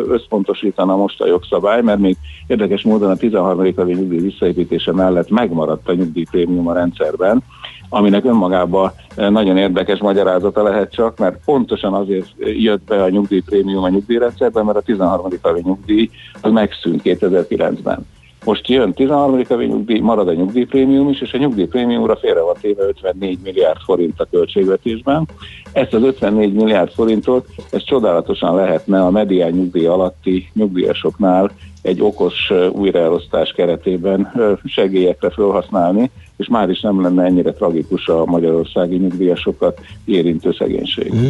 [0.08, 3.74] összpontosítana most a jogszabály, mert még érdekes módon a 13.
[3.76, 7.44] havi nyugdíj visszaépítése mellett megmaradt a nyugdíjprémium a rendszerben,
[7.90, 13.90] aminek önmagában nagyon érdekes magyarázata lehet csak, mert pontosan azért jött be a nyugdíjprémium a
[13.90, 15.26] nyugdíjrendszerben, mert a 13.
[15.42, 16.10] havi nyugdíj
[16.42, 18.06] az megszűnt 2009-ben.
[18.44, 19.44] Most jön 13.
[19.48, 24.20] havi nyugdíj, marad a nyugdíjprémium is, és a nyugdíjprémiumra félre van téve 54 milliárd forint
[24.20, 25.28] a költségvetésben.
[25.72, 31.52] Ezt az 54 milliárd forintot, ez csodálatosan lehetne a medián nyugdíj alatti nyugdíjasoknál
[31.84, 34.32] egy okos újraelosztás keretében
[34.66, 41.14] segélyekre felhasználni, és már is nem lenne ennyire tragikus a magyarországi nyugdíjasokat érintő szegénység.
[41.14, 41.28] Mm.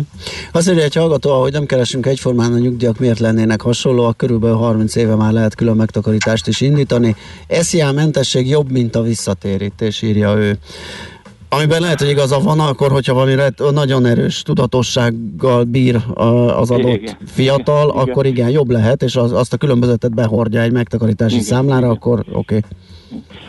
[0.51, 5.15] Azt egy hallgató, hogy nem keresünk egyformán a nyugdíjak, miért lennének hasonlóak, körülbelül 30 éve
[5.15, 7.15] már lehet külön megtakarítást is indítani.
[7.47, 10.57] SZIA mentesség jobb, mint a visszatérítés, írja ő.
[11.55, 13.35] Amiben lehet, hogy igaza van, akkor, hogyha valami
[13.71, 15.95] nagyon erős tudatossággal bír
[16.57, 20.61] az adott igen, fiatal, igen, akkor igen, jobb lehet, és az, azt a különbözetet behordja
[20.61, 21.89] egy megtakarítási igen, számlára, igen.
[21.89, 22.35] akkor oké.
[22.35, 22.61] Okay.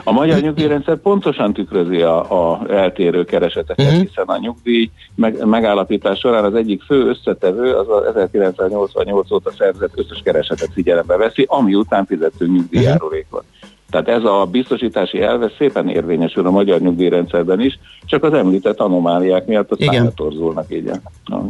[0.05, 4.03] A magyar nyugdíjrendszer pontosan tükrözi a, a eltérő kereseteket, uh-huh.
[4.07, 9.99] hiszen a nyugdíj meg, megállapítás során az egyik fő összetevő az az 1988 óta szerzett
[9.99, 13.45] összes keresetet figyelembe veszi, ami után fizető nyugdíjjárulékot.
[13.45, 13.54] Uh-huh.
[13.95, 19.47] Tehát ez a biztosítási elve szépen érvényesül a magyar nyugdíjrendszerben is, csak az említett anomáliák
[19.47, 20.91] miatt a szára torzulnak így,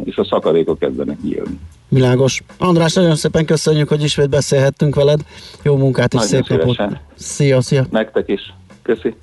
[0.03, 1.59] és a szakadékok kezdenek nyílni.
[1.87, 2.43] Világos.
[2.57, 5.19] András, nagyon szépen köszönjük, hogy ismét beszélhettünk veled.
[5.63, 6.99] Jó munkát és nagyon szép napot.
[7.15, 7.85] Szia, szia.
[7.91, 8.53] Nektek is.
[8.81, 9.15] Köszi.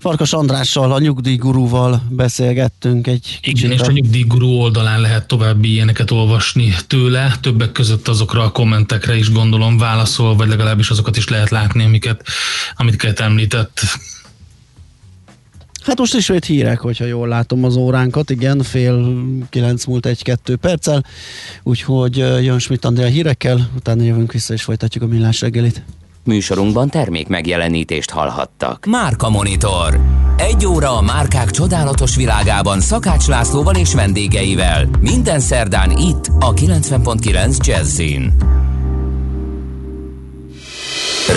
[0.00, 6.74] Farkas Andrással, a nyugdíjgurúval beszélgettünk egy Igen, és a nyugdíjgurú oldalán lehet további ilyeneket olvasni
[6.86, 11.84] tőle, többek között azokra a kommentekre is gondolom válaszol, vagy legalábbis azokat is lehet látni,
[11.84, 12.22] amiket,
[12.76, 13.80] amiket említett.
[15.84, 21.04] Hát most ismét hírek, hogyha jól látom az óránkat, igen, fél kilenc múlt egy-kettő perccel,
[21.62, 25.82] úgyhogy jön Schmidt Andrea hírekkel, utána jövünk vissza és folytatjuk a millás reggelit.
[26.28, 28.86] Műsorunkban termék megjelenítést hallhattak.
[28.86, 30.00] Márka Monitor.
[30.36, 34.88] Egy óra a márkák csodálatos világában Szakács Lászlóval és vendégeivel.
[35.00, 38.34] Minden szerdán itt a 90.9 Jazzin.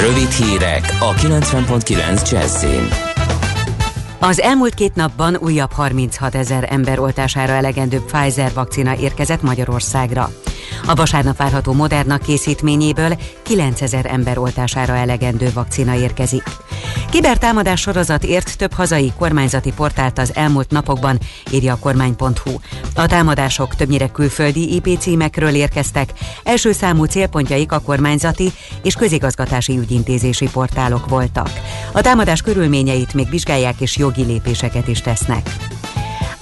[0.02, 3.11] Rövid hírek a 90.9 Jazzin.
[4.24, 10.30] Az elmúlt két napban újabb 36 ezer ember oltására elegendő Pfizer vakcina érkezett Magyarországra.
[10.86, 16.44] A vasárnap várható Moderna készítményéből 9000 ember oltására elegendő vakcina érkezik.
[17.10, 21.20] Kibertámadás sorozat ért több hazai kormányzati portált az elmúlt napokban,
[21.52, 22.52] írja a kormány.hu.
[22.96, 26.10] A támadások többnyire külföldi IP címekről érkeztek,
[26.44, 28.52] első számú célpontjaik a kormányzati
[28.84, 31.50] és közigazgatási ügyintézési portálok voltak.
[31.92, 35.50] A támadás körülményeit még vizsgálják és jogi lépéseket is tesznek.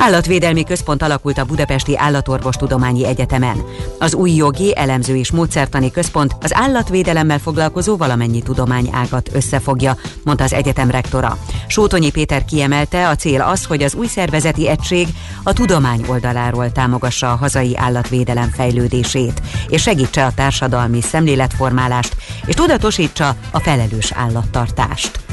[0.02, 3.64] Állatvédelmi központ alakult a Budapesti Állatorvostudományi Egyetemen.
[3.98, 10.54] Az új jogi, elemző és módszertani központ az állatvédelemmel foglalkozó valamennyi tudományágat összefogja, mondta az
[10.54, 11.38] egyetem rektora.
[11.68, 15.08] Sótonyi Péter kiemelte, a cél az, hogy az új szervezeti egység
[15.44, 23.36] a tudomány oldaláról támogassa a hazai állatvédelem fejlődését, és segítse a társadalmi szemléletformálást, és tudatosítsa
[23.52, 25.29] a felelős állattartást.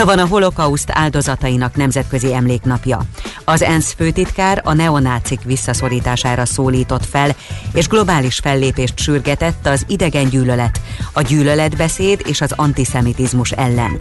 [0.00, 3.00] Ma van a holokauszt áldozatainak nemzetközi emléknapja.
[3.44, 7.36] Az ENSZ főtitkár a neonácik visszaszorítására szólított fel,
[7.72, 10.80] és globális fellépést sürgetett az idegen gyűlölet,
[11.12, 13.96] a gyűlöletbeszéd és az antiszemitizmus ellen.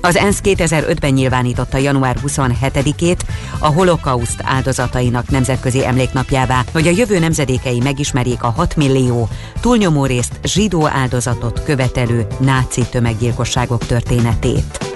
[0.00, 3.20] Az ENSZ 2005-ben nyilvánította január 27-ét
[3.58, 9.28] a holokauszt áldozatainak nemzetközi emléknapjává, hogy a jövő nemzedékei megismerjék a 6 millió,
[9.60, 14.93] túlnyomó részt zsidó áldozatot követelő náci tömeggyilkosságok történetét.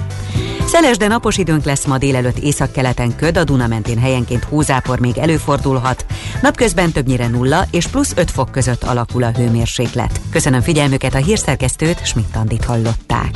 [0.68, 5.18] Szeles, de napos időnk lesz ma délelőtt északkeleten köd, a Duna mentén helyenként hózápor még
[5.18, 6.06] előfordulhat.
[6.42, 10.20] Napközben többnyire nulla és plusz 5 fok között alakul a hőmérséklet.
[10.30, 13.30] Köszönöm figyelmüket, a hírszerkesztőt Schmidt-Andit hallották.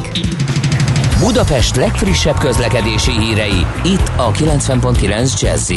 [1.19, 5.71] Budapest legfrissebb közlekedési hírei, itt a 90.9 jazz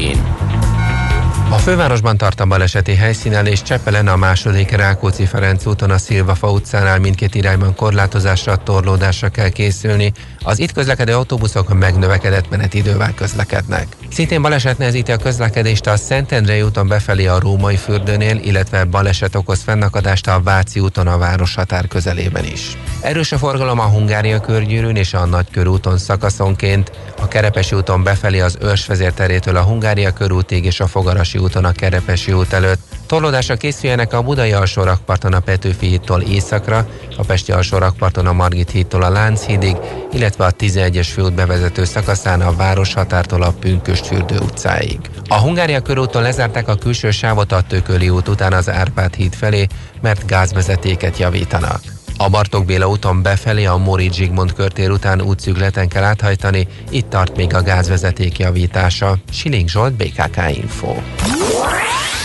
[1.50, 7.00] a fővárosban tart a baleseti helyszínen és Csepelen a második Rákóczi-Ferenc úton a Szilvafa utcánál
[7.00, 10.12] mindkét irányban korlátozásra, torlódásra kell készülni.
[10.44, 13.88] Az itt közlekedő autóbuszok megnövekedett menetidővel közlekednek.
[14.12, 19.62] Szintén baleset nehezíti a közlekedést a Szentendrei úton befelé a Római fürdőnél, illetve baleset okoz
[19.62, 22.78] fennakadást a Váci úton a városhatár közelében is.
[23.02, 28.58] Erős a forgalom a Hungária körgyűrűn és a Nagykörúton szakaszonként, a Kerepesi úton befelé az
[28.62, 34.22] Őrsvezérterétől a Hungária körútig és a Fogarasi úton a Kerepesi út előtt, Torlódásra készüljenek a
[34.22, 39.10] Budai alsó rakparton a Petőfi hídtól északra, a Pesti alsó rakparton a Margit hídtól a
[39.10, 39.76] Lánchídig,
[40.12, 45.00] illetve a 11-es főút bevezető szakaszán a Városhatártól a Pünköstfürdő utcáig.
[45.28, 49.68] A Hungária körúton lezárták a külső sávot a Tököli út után az Árpád híd felé,
[50.02, 51.95] mert gázvezetéket javítanak.
[52.18, 57.38] A Bartók Béla úton befelé a Mori Zsigmond körtér után útszügleten kell áthajtani, itt tart
[57.38, 59.16] még a gázvezeték javítása.
[59.32, 60.94] Siling Zsolt, BKK Info.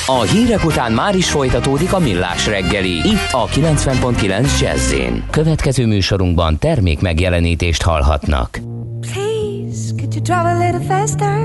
[0.07, 4.95] A hírek után már is folytatódik a millás reggeli, itt a 90.9 jazz
[5.31, 8.61] Következő műsorunkban termék megjelenítést hallhatnak.
[9.01, 11.39] Please, could you drive a little faster?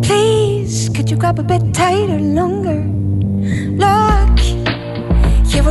[0.00, 2.84] Please, could you grab a bit tighter, longer?
[3.42, 3.76] You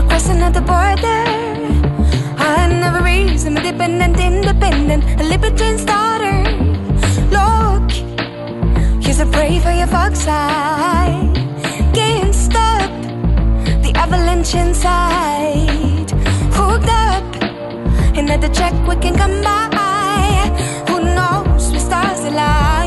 [0.02, 1.22] were crossing at the border.
[2.38, 6.38] I never reason, independent, independent, a libertine starter.
[7.38, 7.92] Look,
[9.04, 11.30] Here's a pray for your fox eye.
[11.94, 12.90] Can't stop
[13.84, 16.10] the avalanche inside.
[16.58, 17.24] Hooked up,
[18.18, 19.70] and at the check we can come by.
[20.88, 21.72] Who knows?
[21.72, 22.81] We stars align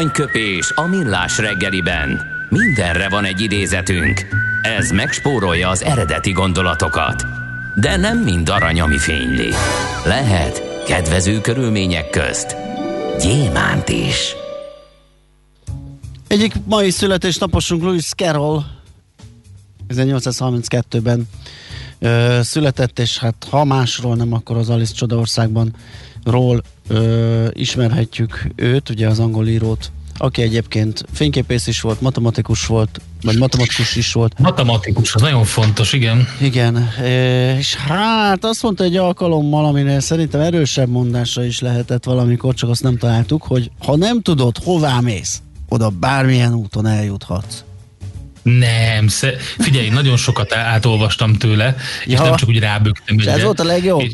[0.00, 2.20] Aranyköpés a millás reggeliben.
[2.48, 4.26] Mindenre van egy idézetünk.
[4.62, 7.24] Ez megspórolja az eredeti gondolatokat.
[7.74, 9.48] De nem mind arany, ami fényli.
[10.04, 12.56] Lehet kedvező körülmények közt
[13.18, 14.34] gyémánt is.
[16.26, 18.62] Egyik mai születésnaposunk Louis Carroll
[19.88, 21.28] 1832-ben
[21.98, 25.74] ö, született, és hát ha másról nem, akkor az Alice Csodaországban
[26.24, 33.00] ról ö, ismerhetjük őt, ugye az angol írót, aki egyébként fényképész is volt, matematikus volt,
[33.22, 34.38] vagy matematikus is volt.
[34.38, 36.28] Matematikus, az nagyon fontos, igen.
[36.40, 36.88] Igen,
[37.58, 42.82] és hát azt mondta egy alkalommal, aminél szerintem erősebb mondása is lehetett valamikor, csak azt
[42.82, 47.64] nem találtuk, hogy ha nem tudod, hová mész, oda bármilyen úton eljuthatsz.
[48.42, 49.32] Nem, sze...
[49.58, 52.22] figyelj, nagyon sokat átolvastam tőle, és Ja.
[52.22, 53.18] nem csak úgy rábögtem.
[53.18, 54.00] És ez volt a legjobb?
[54.00, 54.12] És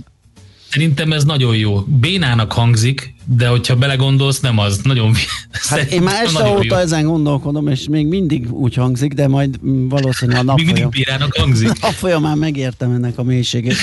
[0.76, 1.80] Szerintem ez nagyon jó.
[1.80, 4.80] Bénának hangzik, de hogyha belegondolsz, nem az.
[4.82, 5.14] Nagyon
[5.50, 6.74] Hát én már este óta jó.
[6.74, 9.58] ezen gondolkodom, és még mindig úgy hangzik, de majd
[9.88, 11.70] valószínűleg a nap Még mindig Bénának hangzik.
[11.84, 13.76] A folyamán megértem ennek a mélységét.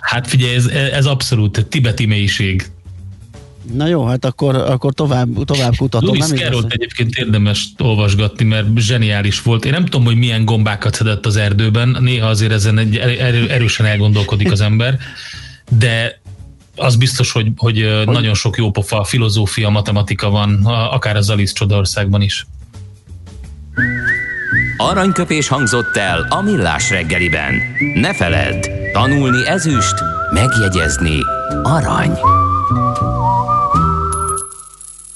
[0.00, 2.66] Hát figyelj, ez, ez abszolút tibeti mélység.
[3.72, 6.16] Na jó, hát akkor, akkor tovább, tovább kutatom.
[6.16, 9.64] Louis carroll egyébként érdemes olvasgatni, mert zseniális volt.
[9.64, 13.86] Én nem tudom, hogy milyen gombákat szedett az erdőben, néha azért ezen egy erő, erősen
[13.86, 14.98] elgondolkodik az ember,
[15.78, 16.22] de
[16.76, 22.46] az biztos, hogy, hogy nagyon sok jópofa filozófia, matematika van, akár az Alice Csodaországban is.
[24.76, 27.54] Aranyköpés hangzott el a millás reggeliben.
[27.94, 29.94] Ne feledd, tanulni ezüst,
[30.32, 31.18] megjegyezni
[31.62, 32.18] arany.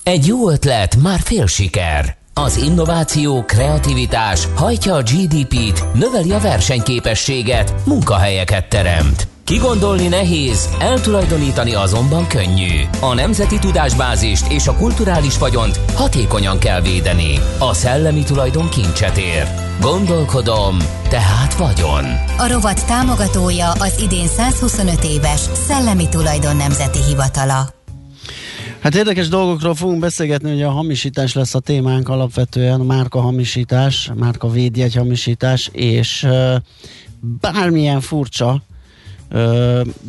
[0.02, 2.16] Egy jó ötlet, már fél siker.
[2.34, 9.28] Az innováció, kreativitás hajtja a GDP-t, növeli a versenyképességet, munkahelyeket teremt.
[9.48, 12.80] Kigondolni nehéz, eltulajdonítani azonban könnyű.
[13.00, 17.38] A nemzeti tudásbázist és a kulturális vagyont hatékonyan kell védeni.
[17.58, 19.46] A szellemi tulajdon kincset ér.
[19.80, 20.76] Gondolkodom,
[21.08, 22.04] tehát vagyon.
[22.38, 27.68] A rovat támogatója az idén 125 éves Szellemi Tulajdon Nemzeti Hivatala.
[28.80, 34.48] Hát érdekes dolgokról fogunk beszélgetni, hogy a hamisítás lesz a témánk alapvetően, márka hamisítás, márka
[34.48, 36.26] védjegy hamisítás, és
[37.40, 38.62] bármilyen furcsa,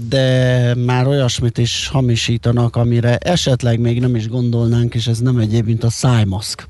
[0.09, 5.65] de már olyasmit is hamisítanak, amire esetleg még nem is gondolnánk, és ez nem egyéb,
[5.65, 6.67] mint a szájmaszk.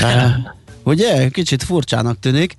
[0.82, 1.28] Ugye?
[1.28, 2.56] Kicsit furcsának tűnik.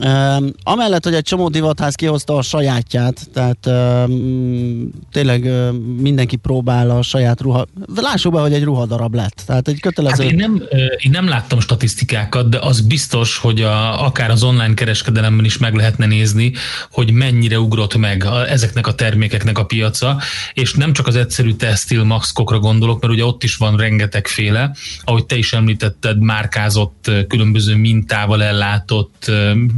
[0.00, 6.90] Um, amellett, hogy egy csomó divatház kihozta a sajátját, tehát um, tényleg um, mindenki próbál
[6.90, 7.66] a saját ruha...
[7.94, 9.42] Lássuk be, hogy egy ruhadarab lett.
[9.46, 10.22] Tehát egy kötelező...
[10.22, 10.62] Hát én, nem,
[10.96, 15.74] én nem láttam statisztikákat, de az biztos, hogy a, akár az online kereskedelemben is meg
[15.74, 16.52] lehetne nézni,
[16.90, 20.20] hogy mennyire ugrott meg a, ezeknek a termékeknek a piaca,
[20.52, 24.74] és nem csak az egyszerű textil maxkokra gondolok, mert ugye ott is van rengetegféle,
[25.04, 29.30] ahogy te is említetted, márkázott, különböző mintával ellátott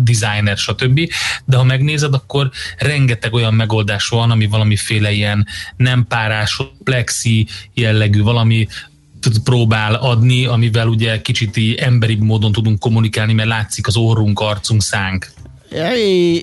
[0.07, 1.01] designer, stb.
[1.45, 5.47] De ha megnézed, akkor rengeteg olyan megoldás van, ami valamiféle ilyen
[5.77, 8.69] nem párás, plexi jellegű, valami
[9.45, 15.31] próbál adni, amivel ugye kicsit emberi módon tudunk kommunikálni, mert látszik az orrunk, arcunk, szánk.
[15.71, 15.95] Ja,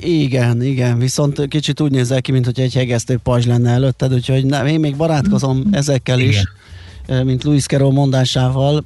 [0.01, 4.45] igen, igen, viszont kicsit úgy nézel ki, mint hogy egy hegesztő pajzs lenne előtted, úgyhogy
[4.45, 6.31] nem, én még barátkozom ezekkel igen.
[6.31, 6.43] is
[7.07, 8.83] mint Louis Carroll mondásával,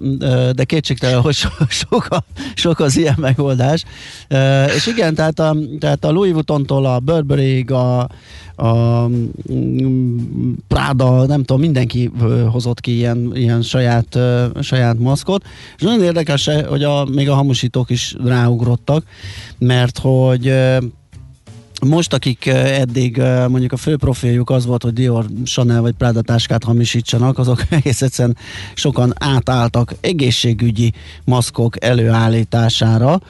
[0.52, 3.84] de kétségtelen, hogy so, sok, a, sok az ilyen megoldás.
[4.76, 8.10] És igen, tehát a, tehát a Louis Vuitton-tól a Burberry-ig, a,
[8.56, 9.10] a
[10.68, 12.12] Prada, nem tudom, mindenki
[12.52, 14.20] hozott ki ilyen, ilyen saját,
[14.62, 15.44] saját maszkot.
[15.78, 19.04] És nagyon érdekes, hogy a, még a hamusítók is ráugrottak,
[19.58, 20.54] mert hogy
[21.86, 23.18] most, akik eddig
[23.48, 28.02] mondjuk a fő profiljuk az volt, hogy Dior, Chanel vagy Prada táskát hamisítsanak, azok egész
[28.02, 28.38] egyszerűen
[28.74, 30.94] sokan átálltak egészségügyi
[31.26, 33.22] maszkok előállítására,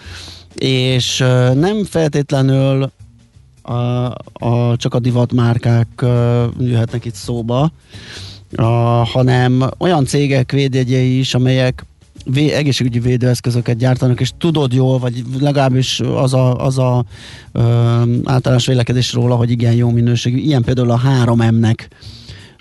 [0.55, 1.17] és
[1.53, 2.91] nem feltétlenül
[3.61, 3.73] a,
[4.33, 5.87] a, csak a divatmárkák
[6.59, 7.71] jöhetnek itt szóba,
[8.55, 8.63] a,
[9.05, 11.85] hanem olyan cégek védjegyei is, amelyek
[12.31, 17.05] vé, egészségügyi védőeszközöket gyártanak, és tudod jól, vagy legalábbis az a, az a
[17.51, 17.61] ö,
[18.23, 20.37] általános vélekedés róla, hogy igen jó minőségű.
[20.37, 21.87] Ilyen például a 3M-nek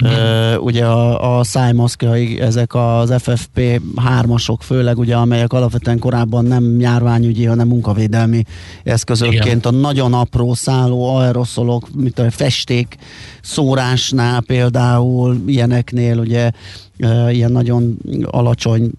[0.03, 6.81] Uh, ugye a, a szájmaszkjai, ezek az FFP 3-asok főleg, ugye, amelyek alapvetően korábban nem
[6.81, 8.43] járványügyi, hanem munkavédelmi
[8.85, 9.61] eszközökként Igen.
[9.62, 12.97] a nagyon apró szálló aeroszolok, mint a festék
[13.43, 16.51] szórásnál például, ilyeneknél ugye
[16.99, 18.91] uh, ilyen nagyon alacsony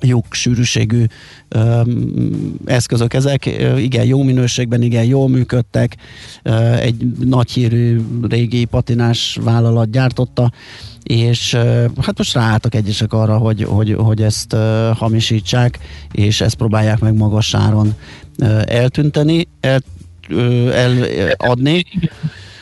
[0.00, 1.04] lyuk sűrűségű
[2.64, 3.46] eszközök ezek,
[3.76, 5.96] igen, jó minőségben, igen, jól működtek,
[6.78, 10.52] egy nagyhírű régi patinás vállalat gyártotta,
[11.02, 11.54] és
[12.00, 14.56] hát most ráálltak egyesek arra, hogy, hogy, hogy ezt
[14.94, 15.78] hamisítsák,
[16.12, 17.94] és ezt próbálják meg magas áron
[18.64, 19.80] eltünteni, el,
[21.38, 21.84] eladni.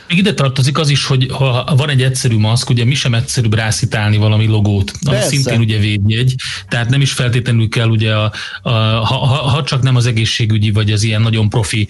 [0.09, 3.53] Még ide tartozik az is, hogy ha van egy egyszerű maszk, ugye mi sem egyszerűbb
[3.53, 5.29] rászítálni valami logót, ami Persze.
[5.29, 6.35] szintén ugye védjegy,
[6.67, 8.31] tehát nem is feltétlenül kell ugye, a,
[8.61, 11.87] a, ha, ha csak nem az egészségügyi, vagy az ilyen nagyon profi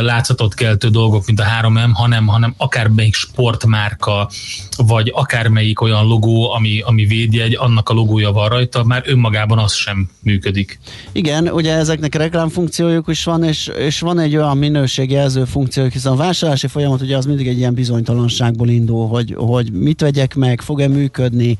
[0.00, 4.30] látszatot keltő dolgok, mint a 3M, hanem, hanem akármelyik sportmárka,
[4.76, 9.72] vagy akármelyik olyan logó, ami, ami védjegy, annak a logója van rajta, már önmagában az
[9.72, 10.78] sem működik.
[11.12, 16.16] Igen, ugye ezeknek reklámfunkciójuk is van, és, és van egy olyan minőségjelző funkciójuk, hiszen a
[16.16, 20.60] vásárlási folyamat ugye az mindig egy egy ilyen bizonytalanságból indul, hogy, hogy mit vegyek meg,
[20.60, 21.58] fog-e működni,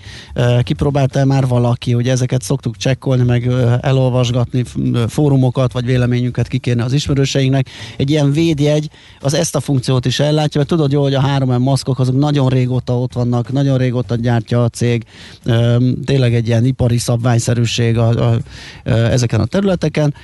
[0.62, 3.46] kipróbálta már valaki, hogy ezeket szoktuk csekkolni, meg
[3.80, 4.64] elolvasgatni
[5.08, 7.68] fórumokat, vagy véleményünket kikérni az ismerőseinknek.
[7.96, 8.90] Egy ilyen védjegy
[9.20, 12.48] az ezt a funkciót is ellátja, mert tudod jó, hogy a 3M maszkok azok nagyon
[12.48, 15.04] régóta ott vannak, nagyon régóta gyártja a cég,
[16.04, 18.32] tényleg egy ilyen ipari szabványszerűség a, a,
[18.84, 20.14] a, ezeken a területeken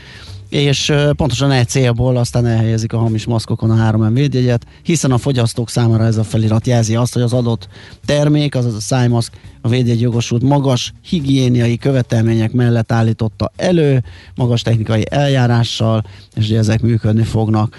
[0.53, 5.71] és pontosan egy célból aztán elhelyezik a hamis maszkokon a 3M védjegyet, hiszen a fogyasztók
[5.71, 7.69] számára ez a felirat jelzi azt, hogy az adott
[8.05, 15.05] termék, azaz a szájmaszk a védjegy jogosult magas higiéniai követelmények mellett állította elő, magas technikai
[15.11, 17.77] eljárással, és ugye ezek működni fognak.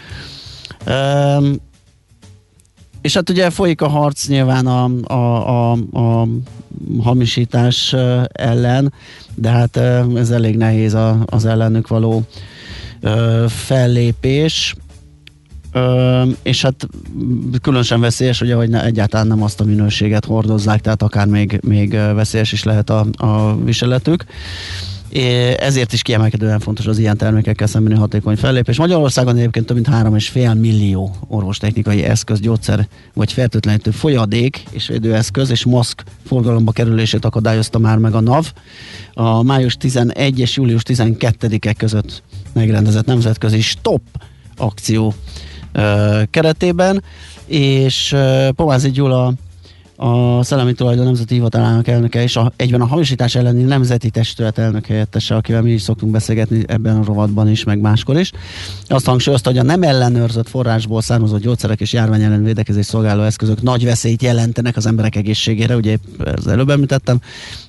[0.88, 1.55] Um,
[3.01, 6.28] és hát ugye folyik a harc nyilván a, a, a, a
[7.01, 7.95] hamisítás
[8.32, 8.93] ellen,
[9.36, 9.78] de hát
[10.15, 12.24] ez elég nehéz az ellenük való
[13.47, 14.75] fellépés.
[15.71, 16.87] Ö, és hát
[17.61, 21.91] különösen veszélyes, ugye, hogy ne, egyáltalán nem azt a minőséget hordozzák, tehát akár még, még
[21.91, 24.25] veszélyes is lehet a, a viseletük.
[25.57, 28.77] Ezért is kiemelkedően fontos az ilyen termékekkel szembeni hatékony fellépés.
[28.77, 35.65] Magyarországon egyébként több mint 3,5 millió orvostechnikai eszköz, gyógyszer vagy fertőtlenítő folyadék és védőeszköz és
[35.65, 38.51] maszk forgalomba kerülését akadályozta már meg a NAV.
[39.13, 42.23] A május 11 és július 12-e között
[42.53, 44.01] megrendezett nemzetközi stop
[44.57, 45.13] akció
[45.71, 47.03] ö, keretében,
[47.45, 49.33] és ö, Pomázi Gyula
[49.95, 54.85] a Szellemi Tulajdon Nemzeti Hivatalának elnöke és a, egyben a hamisítás elleni nemzeti testület elnök
[54.85, 58.31] helyettese, akivel mi is szoktunk beszélgetni ebben a rovatban is, meg máskor is.
[58.87, 63.61] Azt hangsúlyozta, hogy a nem ellenőrzött forrásból származó gyógyszerek és járvány ellen védekezés szolgáló eszközök
[63.61, 65.97] nagy veszélyt jelentenek az emberek egészségére, ugye
[66.35, 67.19] az előbb említettem.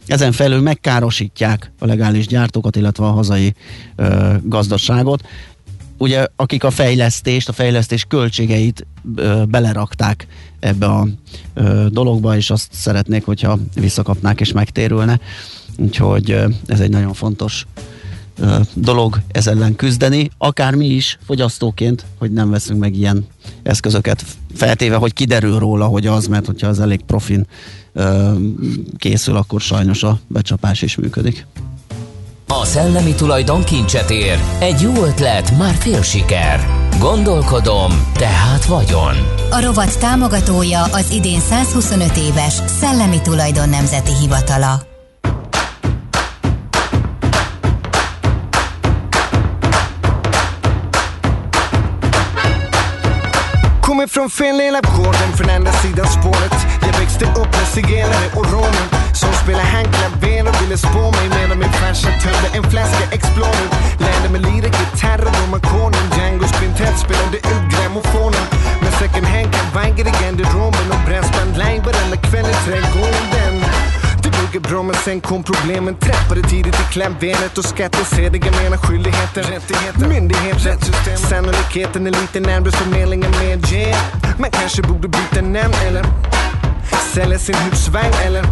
[0.07, 3.55] Ezen felül megkárosítják a legális gyártókat, illetve a hazai
[3.97, 5.23] ö, gazdaságot.
[5.99, 8.87] Ugye akik a fejlesztést, a fejlesztés költségeit
[9.17, 10.27] ö, belerakták
[10.61, 11.09] ebbe a
[11.55, 15.21] ö, dologba, és azt szeretnék, hogyha visszakapnák és megtérülne.
[15.77, 17.67] Úgyhogy ö, ez egy nagyon fontos
[18.39, 23.27] ö, dolog ez ellen küzdeni, akár mi is fogyasztóként, hogy nem veszünk meg ilyen
[23.63, 24.25] eszközöket,
[24.55, 27.47] feltéve, hogy kiderül róla, hogy az, mert hogyha az elég profin
[28.99, 31.47] készül, akkor sajnos a becsapás is működik.
[32.49, 34.39] A szellemi tulajdon kincset ér.
[34.61, 36.61] Egy jó ötlet, már fél siker.
[36.99, 39.15] Gondolkodom, tehát vagyon.
[39.51, 44.94] A rovat támogatója az idén 125 éves Szellemi Tulajdon Nemzeti Hivatala.
[54.05, 56.59] Kommer från fel del av gården från andra sidan spåret.
[56.87, 58.87] Jag växte upp med zigenare och romer
[59.21, 61.27] som spelade handklaver och ville spå mig.
[61.37, 63.69] Medan min farsa tömde en flaska Explorer
[64.05, 68.45] Lärde mig lira gitarr och Romakonen Django Spintet spelade ut grammofonen.
[68.83, 73.55] Med second hand kavajer i garderoben och brassband live varenda kväll i trädgården
[74.55, 75.95] duger bra men sen kom problemen.
[75.95, 83.31] Träffade tidigt i klämbenet och skattesedeln menar skyldigheter Rättigheter, myndigheter Sannolikheten är lite närmare förmedlingen
[83.31, 83.97] medger
[84.39, 86.05] Man kanske borde byta namn eller
[87.15, 88.45] Sälja sin husvagn eller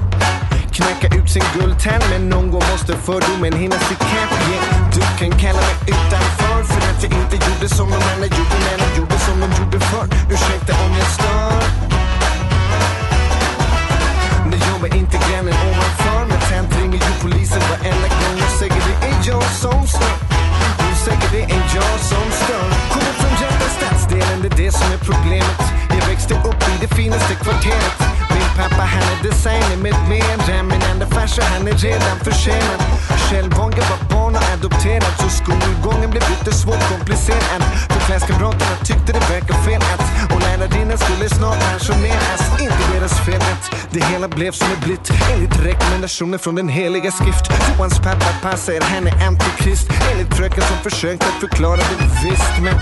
[0.73, 2.05] Knacka ut sin guldtand.
[2.11, 4.91] Men någon gång måste fördomen hinnas ikapp yeah.
[4.95, 8.79] Du kan kalla mig utanför för att jag inte gjorde som de andra gjorde när
[8.79, 10.09] de gjorde som de gjorde förr.
[10.31, 11.92] Ursäkta om jag stör
[14.83, 18.39] nu inte grannen ovanför Men tänt ringer ju polisen varenda gång.
[18.47, 20.17] Och säger det är jag som stör?
[20.83, 22.69] Hon säger det är jag som stör?
[22.93, 25.63] Kommer från jävla stadsdelen, det är det som är problemet.
[25.99, 27.97] Jag växte upp i det finaste kvarteret.
[28.35, 32.81] Min pappa han är designer med mera Min enda farsa han är redan försenad.
[33.31, 37.63] Själv var jag var barn adopterad Så skolgången blev lite svårt komplicerad.
[37.91, 42.43] För klasskamraterna tyckte det verkade fel att Och lärarinnan skulle snart pensioneras.
[42.61, 45.11] Inte deras fel att det hela blev som det blivit.
[45.33, 47.45] Enligt rekommendationer från den heliga skrift.
[47.69, 49.87] Johans pappa passar, henne antikrist.
[50.13, 52.75] Enligt fröken som försökte att förklara det visst Men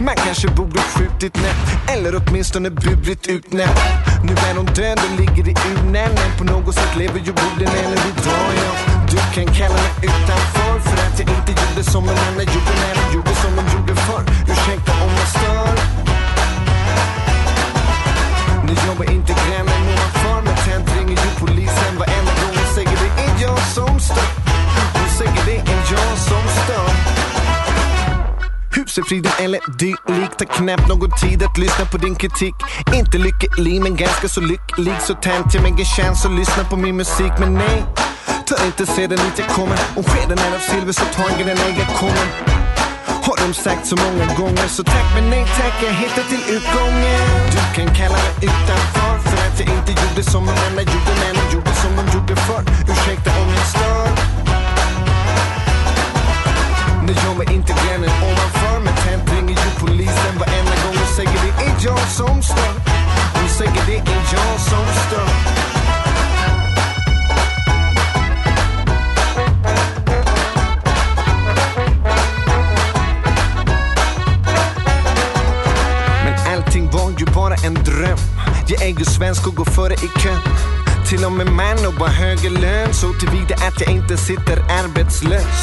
[0.00, 3.80] man kanske borde skjutit nätt Eller åtminstone burit ut nätt
[4.24, 6.10] Nu är hon död och ligger i urnen.
[6.14, 8.98] Men på något sätt lever ju borden eller idag ja.
[9.10, 12.94] Du kan kalla mig utanför För att jag inte gjorde som en andra gjorde När
[12.94, 14.24] de gjorde som de gjorde förr.
[14.52, 15.74] Ursäkta om jag stör.
[18.66, 23.22] Nu jobbar inte grannen ovanför Men tänt ringer ju polisen varenda gång hon säger det
[23.22, 24.30] är jag som stör.
[24.98, 26.90] Hon säger det är jag som stör.
[28.76, 32.54] Husefriden eller dylikt Har knappt någon tid att lyssna på din kritik.
[32.94, 34.94] Inte lycklig men ganska så lycklig.
[35.00, 37.32] Så tänt jag mig en chans att lyssna på min musik.
[37.38, 37.84] Men nej,
[38.48, 41.88] ta inte sedan dit jag kommer Om skeden är av silver så tagen den äger
[42.00, 42.26] kommer
[43.26, 47.22] Har de sagt så många gånger så tack men nej tack jag hittar till utgången.
[47.52, 51.32] Du kan kalla mig utanför för att jag inte gjorde som de andra gjorde när
[51.38, 52.64] de gjorde som de gjorde förr.
[52.90, 54.08] Ursäkta om jag stör.
[57.06, 61.38] Nu gör mig inte grannen ovanför Men tänt ringer ju polisen varenda gång och säger
[61.44, 62.74] det är jag som stör?
[63.34, 65.67] De säger det är jag som stör.
[77.98, 78.18] Dröm.
[78.66, 80.42] Jag är ju svensk och går före i kön.
[81.08, 82.94] Till och med man och har högre lön.
[82.94, 85.56] Så tillvida att jag inte sitter arbetslös.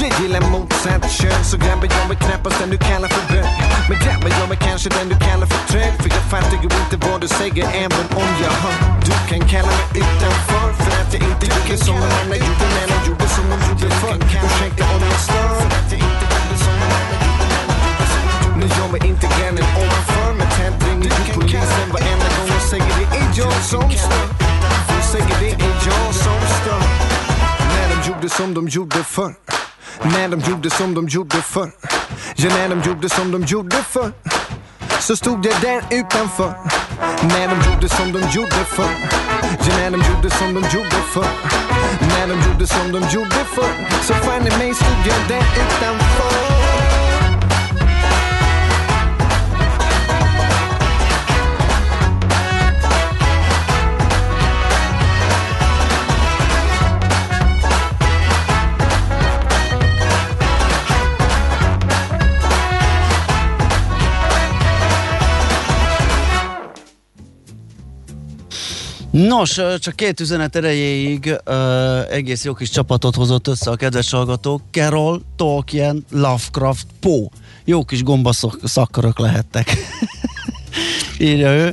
[0.00, 1.44] Jag gillar motsatt kön.
[1.50, 3.50] Så grabbar jag mig knappast den du kallar för bög
[3.88, 5.92] Men grabbar jag mig kanske den du kallar för trög.
[6.02, 9.72] För jag fattar ju inte vad du säger även om jag hör Du kan kalla
[9.78, 13.21] mig utanför För att jag inte gjorde som någon annan gjorde När de gjorde
[23.34, 24.28] det är jag som stör
[24.88, 26.82] Hon säger det är jag som stör
[27.68, 29.34] När de gjorde som de gjorde förr
[30.02, 31.70] När de gjorde som de gjorde förr
[32.36, 34.12] Ja, när de gjorde som de gjorde förr
[35.00, 36.54] Så stod jag där utanför
[37.22, 38.94] När de gjorde som de gjorde förr
[39.42, 41.30] Ja, när de gjorde som de gjorde förr
[42.00, 46.41] När de gjorde som de gjorde förr Så fan i mig stod jag där utanför
[69.12, 74.62] Nos, csak két üzenet erejéig ö, egész jó kis csapatot hozott össze a kedves hallgatók.
[74.70, 77.26] Carol, Tolkien, Lovecraft, Poe.
[77.64, 79.72] Jó kis gombaszakkarok lehettek.
[81.18, 81.72] írja ő,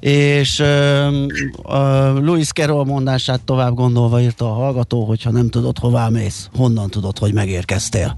[0.00, 1.24] és ö,
[1.68, 6.90] ö, Louis Carroll mondását tovább gondolva írta a hallgató, hogyha nem tudod, hová mész, honnan
[6.90, 8.16] tudod, hogy megérkeztél.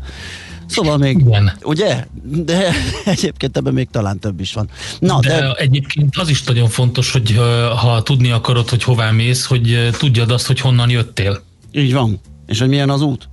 [0.73, 1.53] Szóval még, Igen.
[1.63, 2.07] ugye?
[2.23, 2.69] De
[3.05, 4.69] egyébként ebben még talán több is van.
[4.99, 7.41] Na, de, de, egyébként az is nagyon fontos, hogy
[7.77, 11.43] ha tudni akarod, hogy hová mész, hogy tudjad azt, hogy honnan jöttél.
[11.73, 12.21] így van.
[12.47, 13.29] És hogy milyen az út?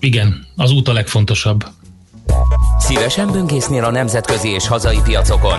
[0.00, 1.64] Igen, az út a legfontosabb.
[2.78, 5.58] Szívesen böngésznél a nemzetközi és hazai piacokon?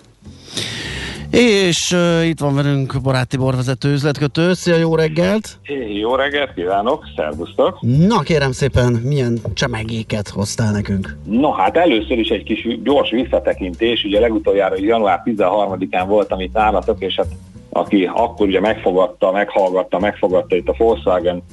[1.31, 4.53] És uh, itt van velünk Baráti Borvezető üzletkötő.
[4.53, 5.59] Szia, jó reggelt!
[5.99, 7.77] Jó reggelt kívánok, szervusztok!
[7.81, 11.17] Na kérem szépen, milyen csemegéket hoztál nekünk?
[11.25, 17.01] No hát először is egy kis gyors visszatekintés, ugye legutoljára január 13-án voltam itt nálatok,
[17.01, 17.27] és hát
[17.69, 21.43] aki akkor ugye megfogadta, meghallgatta, megfogadta itt a Volkswagen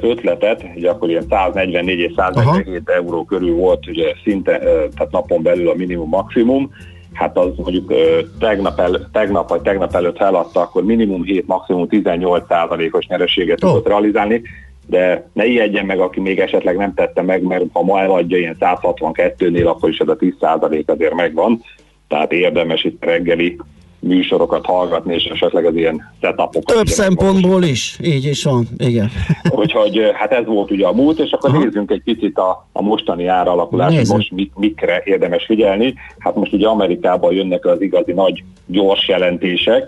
[0.00, 2.98] ötletet, ugye akkor ilyen 144 és 147 Aha.
[2.98, 6.70] euró körül volt ugye szinte, tehát napon belül a minimum maximum,
[7.18, 7.92] hát az mondjuk
[8.38, 13.68] tegnap, el, tegnap vagy tegnap előtt feladta, akkor minimum 7, maximum 18 százalékos nyereséget Ó.
[13.68, 14.42] tudott realizálni,
[14.86, 18.56] de ne ijedjen meg, aki még esetleg nem tette meg, mert ha ma eladja ilyen
[18.60, 21.60] 162-nél, akkor is ez a 10 százalék azért megvan,
[22.08, 23.56] tehát érdemes itt reggeli
[24.00, 26.76] műsorokat hallgatni, és esetleg az ilyen setupokat.
[26.76, 29.10] Több szempontból is, így is van, igen.
[29.50, 31.58] Úgyhogy hát ez volt ugye a múlt, és akkor Aha.
[31.58, 35.94] nézzünk egy picit a, a mostani áralakulást, hogy most mik, mikre érdemes figyelni.
[36.18, 39.84] Hát most ugye Amerikában jönnek az igazi nagy gyors jelentések,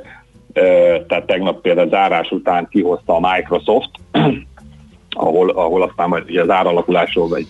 [1.06, 3.90] tehát tegnap például zárás után kihozta a Microsoft,
[5.10, 7.46] ahol, ahol aztán majd ugye az áralakulásról egy,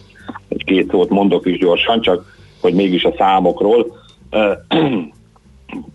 [0.48, 3.86] egy két szót mondok is gyorsan, csak hogy mégis a számokról.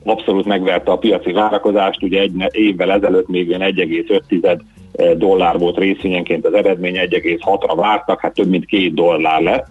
[0.03, 6.45] Abszolút megverte a piaci várakozást, ugye egy évvel ezelőtt még ilyen 1,5 dollár volt részvényenként
[6.45, 9.67] az eredmény, 1,6-ra vártak, hát több mint 2 dollár lett.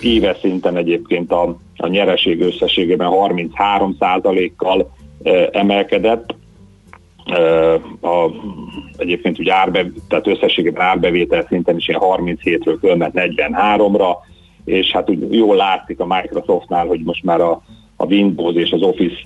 [0.00, 3.96] Éves szinten egyébként a, a nyereség összességében 33
[4.56, 4.90] kal
[5.52, 6.34] emelkedett,
[7.26, 8.30] Ö, a,
[8.96, 14.16] egyébként ugye árbe, tehát összességében árbevétel szinten is ilyen 37-ről fölment 43-ra,
[14.64, 17.62] és hát úgy jól látszik a Microsoftnál, hogy most már a,
[18.02, 19.16] a Windows és az Office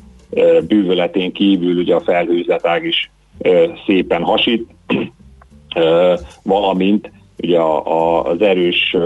[0.68, 3.10] bűvöletén kívül ugye a felhőzletág is
[3.86, 4.66] szépen hasít,
[6.42, 7.10] valamint
[7.42, 8.96] ugye a, a, az erős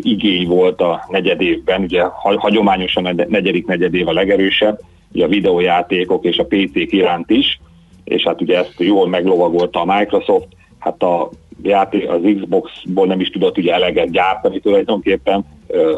[0.00, 4.80] igény volt a negyed évben, ugye ha- hagyományosan a negyedik negyed év a legerősebb,
[5.12, 7.60] ugye a videójátékok és a PC-k iránt is,
[8.04, 10.48] és hát ugye ezt jól meglovagolta a Microsoft,
[10.78, 11.30] hát a
[11.62, 15.44] játék az Xbox-ból nem is tudott ugye eleget gyártani tulajdonképpen,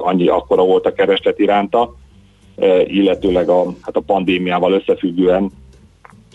[0.02, 1.94] annyi akkora volt a kereslet iránta,
[2.86, 5.50] illetőleg a, hát a pandémiával összefüggően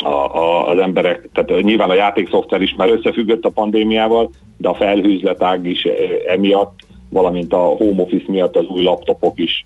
[0.04, 4.74] a, a, az emberek, tehát nyilván a játékszoftver is már összefüggött a pandémiával, de a
[4.74, 5.88] felhőzletág is
[6.28, 9.66] emiatt, valamint a home office miatt az új laptopok is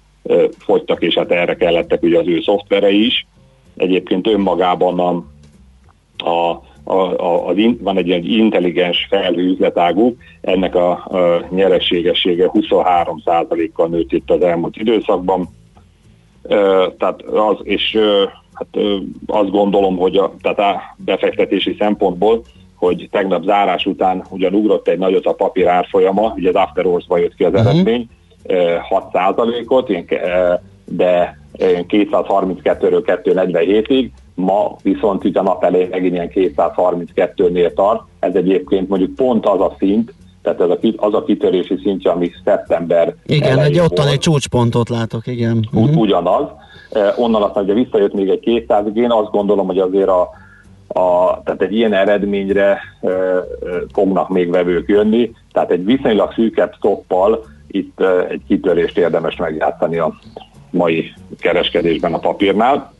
[0.57, 3.27] fogytak, és hát erre kellettek ugye az ő szoftverei is.
[3.77, 5.23] Egyébként önmagában a,
[6.29, 14.11] a, a, az in, van egy ilyen intelligens felhőzletágú, ennek a, a nyereségessége 23%-kal nőtt
[14.11, 15.49] itt az elmúlt időszakban.
[16.97, 17.97] Tehát az, és
[18.53, 18.83] hát
[19.27, 22.41] azt gondolom, hogy a, tehát a befektetési szempontból,
[22.75, 27.17] hogy tegnap zárás után ugyan ugrott egy nagyot a papír árfolyama, ugye az After Hours-ba
[27.17, 27.69] jött ki az uh-huh.
[27.69, 28.09] eredmény,
[28.89, 29.91] 6%-ot,
[30.85, 38.89] de 232-ről 247-ig, ma viszont ugye a nap elején megint ilyen 232-nél tart, ez egyébként
[38.89, 40.13] mondjuk pont az a szint,
[40.45, 45.27] tehát ez a, az a kitörési szintje, ami szeptember Igen, egy ottan egy csúcspontot látok,
[45.27, 45.67] igen.
[45.73, 45.97] Uh-huh.
[45.97, 46.45] Ugyanaz,
[47.15, 50.29] onnan aztán ugye visszajött még egy 200 én azt gondolom, hogy azért a,
[50.87, 53.43] a, tehát egy ilyen eredményre e, e,
[53.93, 59.97] fognak még vevők jönni, tehát egy viszonylag szűkebb stoppal itt e, egy kitörést érdemes megjátszani
[59.97, 60.13] a
[60.69, 62.93] mai kereskedésben a papírnál,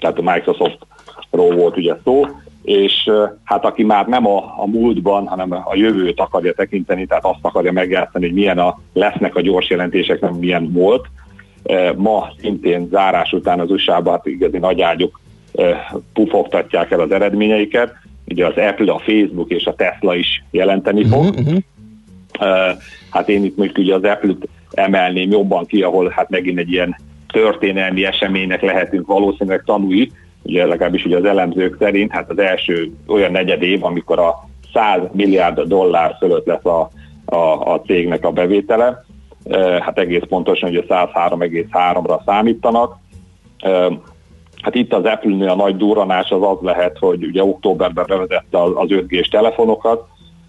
[0.00, 2.26] tehát a Microsoftról volt ugye szó,
[2.62, 3.10] és
[3.44, 7.72] hát aki már nem a, a múltban, hanem a jövőt akarja tekinteni, tehát azt akarja
[7.72, 11.06] megjátszani, hogy milyen a, lesznek a gyors jelentések, nem milyen volt,
[11.96, 15.20] Ma szintén zárás után az USA-ban hát igazi nagyágyuk
[16.12, 17.94] pufogtatják el az eredményeiket.
[18.24, 21.24] Ugye az Apple, a Facebook és a Tesla is jelenteni fog.
[21.24, 21.58] Uh-huh.
[23.10, 26.96] Hát én itt most ugye az Apple-t emelném jobban ki, ahol hát megint egy ilyen
[27.32, 30.10] történelmi eseménynek lehetünk valószínűleg tanulni,
[30.48, 35.00] ugye legalábbis ugye az elemzők szerint, hát az első olyan negyed év, amikor a 100
[35.12, 36.90] milliárd dollár fölött lesz a,
[37.24, 39.04] a, a cégnek a bevétele,
[39.80, 42.96] hát egész pontosan ugye 103,3-ra számítanak.
[44.62, 48.90] Hát itt az Apple-nél a nagy durranás az az lehet, hogy ugye októberben bevezette az
[48.90, 50.06] 5 g telefonokat,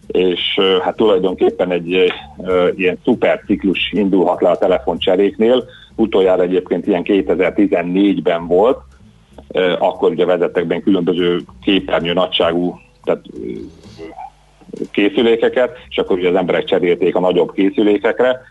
[0.08, 2.14] és hát tulajdonképpen egy
[2.76, 5.64] ilyen szuper ciklus indulhat le a telefoncseréknél.
[5.95, 8.80] Utoljára egyébként ilyen 2014-ben volt,
[9.79, 13.21] akkor ugye vezettek benne különböző képernyő nagyságú tehát
[14.91, 18.41] készülékeket, és akkor ugye az emberek cserélték a nagyobb készülékekre,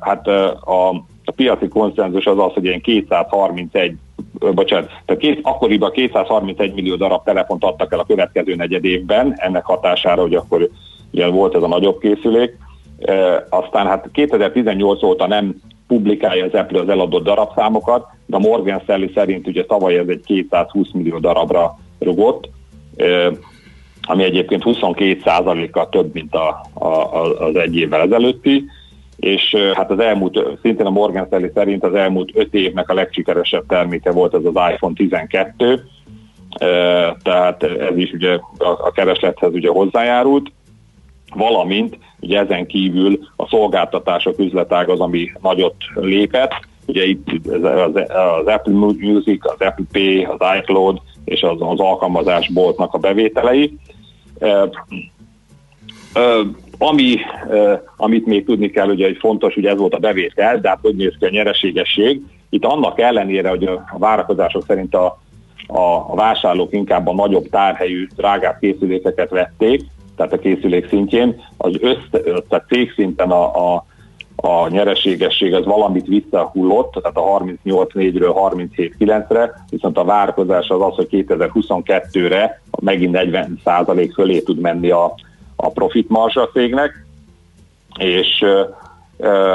[0.00, 0.88] hát a,
[1.24, 3.96] a piaci konszenzus az az, hogy ilyen 231
[4.38, 9.64] bocsánat, tehát két, akkoriban 231 millió darab telefont adtak el a következő negyed évben, ennek
[9.64, 10.68] hatására, hogy akkor
[11.12, 12.56] ugye volt ez a nagyobb készülék.
[13.00, 15.60] E, aztán hát 2018 óta nem
[15.90, 20.22] publikálja az Apple az eladott darabszámokat, de a Morgan Stanley szerint ugye tavaly ez egy
[20.24, 22.48] 220 millió darabra rugott,
[24.02, 28.64] ami egyébként 22% kal több, mint a, a, az egy évvel ezelőtti
[29.16, 33.66] és hát az elmúlt, szintén a Morgan Stanley szerint az elmúlt öt évnek a legsikeresebb
[33.66, 35.84] terméke volt ez az iPhone 12,
[37.22, 40.52] tehát ez is ugye a kereslethez ugye hozzájárult,
[41.34, 46.52] valamint ugye ezen kívül a szolgáltatások üzletág az, ami nagyot lépett,
[46.86, 47.26] ugye itt
[47.62, 53.78] az, Apple Music, az Apple Pay, az iCloud és az, az alkalmazásboltnak a bevételei.
[56.78, 57.16] Ami,
[57.96, 60.94] amit még tudni kell, ugye, hogy fontos, hogy ez volt a bevétel, de hát hogy
[60.94, 62.22] néz ki a nyereségesség.
[62.50, 65.18] Itt annak ellenére, hogy a várakozások szerint a,
[65.66, 69.82] a, a vásárlók inkább a nagyobb tárhelyű, drágább készülékeket vették,
[70.20, 73.84] tehát a készülék szintjén, az össze, tehát cégszinten a, a,
[74.36, 81.08] a nyereségesség az valamit visszahullott, tehát a 38.4-ről 37.9-re, viszont a várakozás az az, hogy
[81.10, 83.18] 2022-re megint
[83.64, 85.14] 40% fölé tud menni a,
[85.56, 87.06] a profit marzsa a cégnek,
[87.98, 88.44] és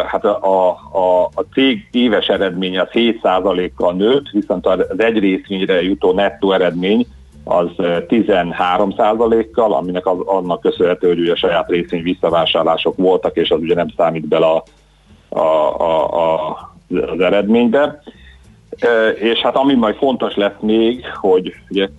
[0.08, 6.14] hát a, a, a cég éves eredménye az 7%-kal nőtt, viszont az egy részvényre jutó
[6.14, 7.06] nettó eredmény
[7.48, 13.60] az 13%-kal, aminek az, annak köszönhető, hogy ugye a saját részvény visszavásárlások voltak, és az
[13.60, 14.64] ugye nem számít bele a,
[15.30, 16.58] a, a, a,
[16.90, 18.02] az eredménybe.
[19.16, 21.90] És hát ami majd fontos lesz még, hogy ugye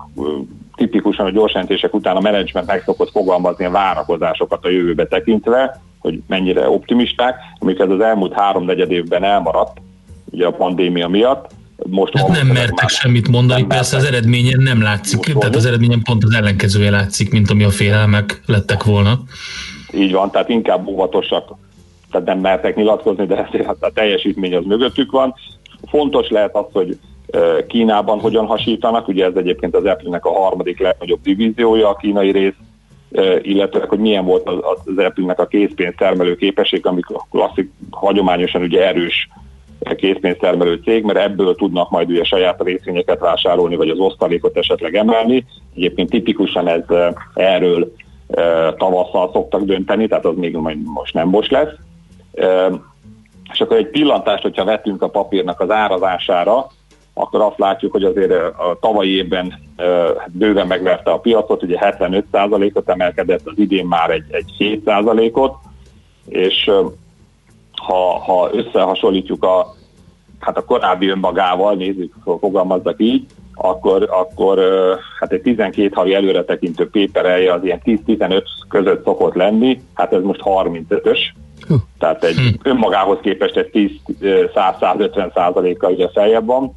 [0.75, 6.23] tipikusan a gyorsjelentések után a menedzsment meg szokott fogalmazni a várakozásokat a jövőbe tekintve, hogy
[6.27, 9.81] mennyire optimisták, amik ez az elmúlt három negyed évben elmaradt,
[10.31, 11.51] ugye a pandémia miatt.
[11.77, 14.11] Most hát nem mertek már semmit mondani, nem persze mertek.
[14.11, 17.71] az eredményen nem látszik, Most tehát az eredményen pont az ellenkezője látszik, mint ami a
[17.71, 19.19] félelmek lettek volna.
[19.93, 21.55] Így van, tehát inkább óvatosak,
[22.11, 23.49] tehát nem mertek nyilatkozni, de
[23.81, 25.35] a teljesítmény az mögöttük van.
[25.89, 26.99] Fontos lehet az, hogy
[27.69, 32.55] Kínában hogyan hasítanak, ugye ez egyébként az Apple-nek a harmadik legnagyobb divíziója, a kínai rész,
[33.43, 38.87] illetve hogy milyen volt az, az Apple-nek a készpénz termelő képesség, amik klasszik, hagyományosan ugye
[38.87, 39.29] erős
[39.97, 45.47] készpénztermelő cég, mert ebből tudnak majd ugye saját részvényeket vásárolni, vagy az osztalékot esetleg emelni.
[45.75, 46.83] Egyébként tipikusan ez
[47.35, 47.93] erről
[48.77, 51.75] tavasszal szoktak dönteni, tehát az még majd most nem most lesz.
[53.53, 56.67] És akkor egy pillantást, hogyha vetünk a papírnak az árazására,
[57.15, 59.55] akkor azt látjuk, hogy azért a tavalyi évben
[60.27, 65.55] bőven megverte a piacot, ugye 75%-ot emelkedett, az idén már egy, egy 7%-ot,
[66.27, 66.71] és
[67.73, 69.75] ha, ha összehasonlítjuk a,
[70.39, 74.59] hát a korábbi önmagával, nézzük, fogalmazzak így, akkor, akkor
[75.19, 80.23] hát egy 12 havi előre tekintő péperelje az ilyen 10-15 között szokott lenni, hát ez
[80.23, 81.19] most 35-ös,
[81.99, 82.69] tehát egy hm.
[82.69, 86.75] önmagához képest egy 10-100-150 százaléka ugye feljebb van,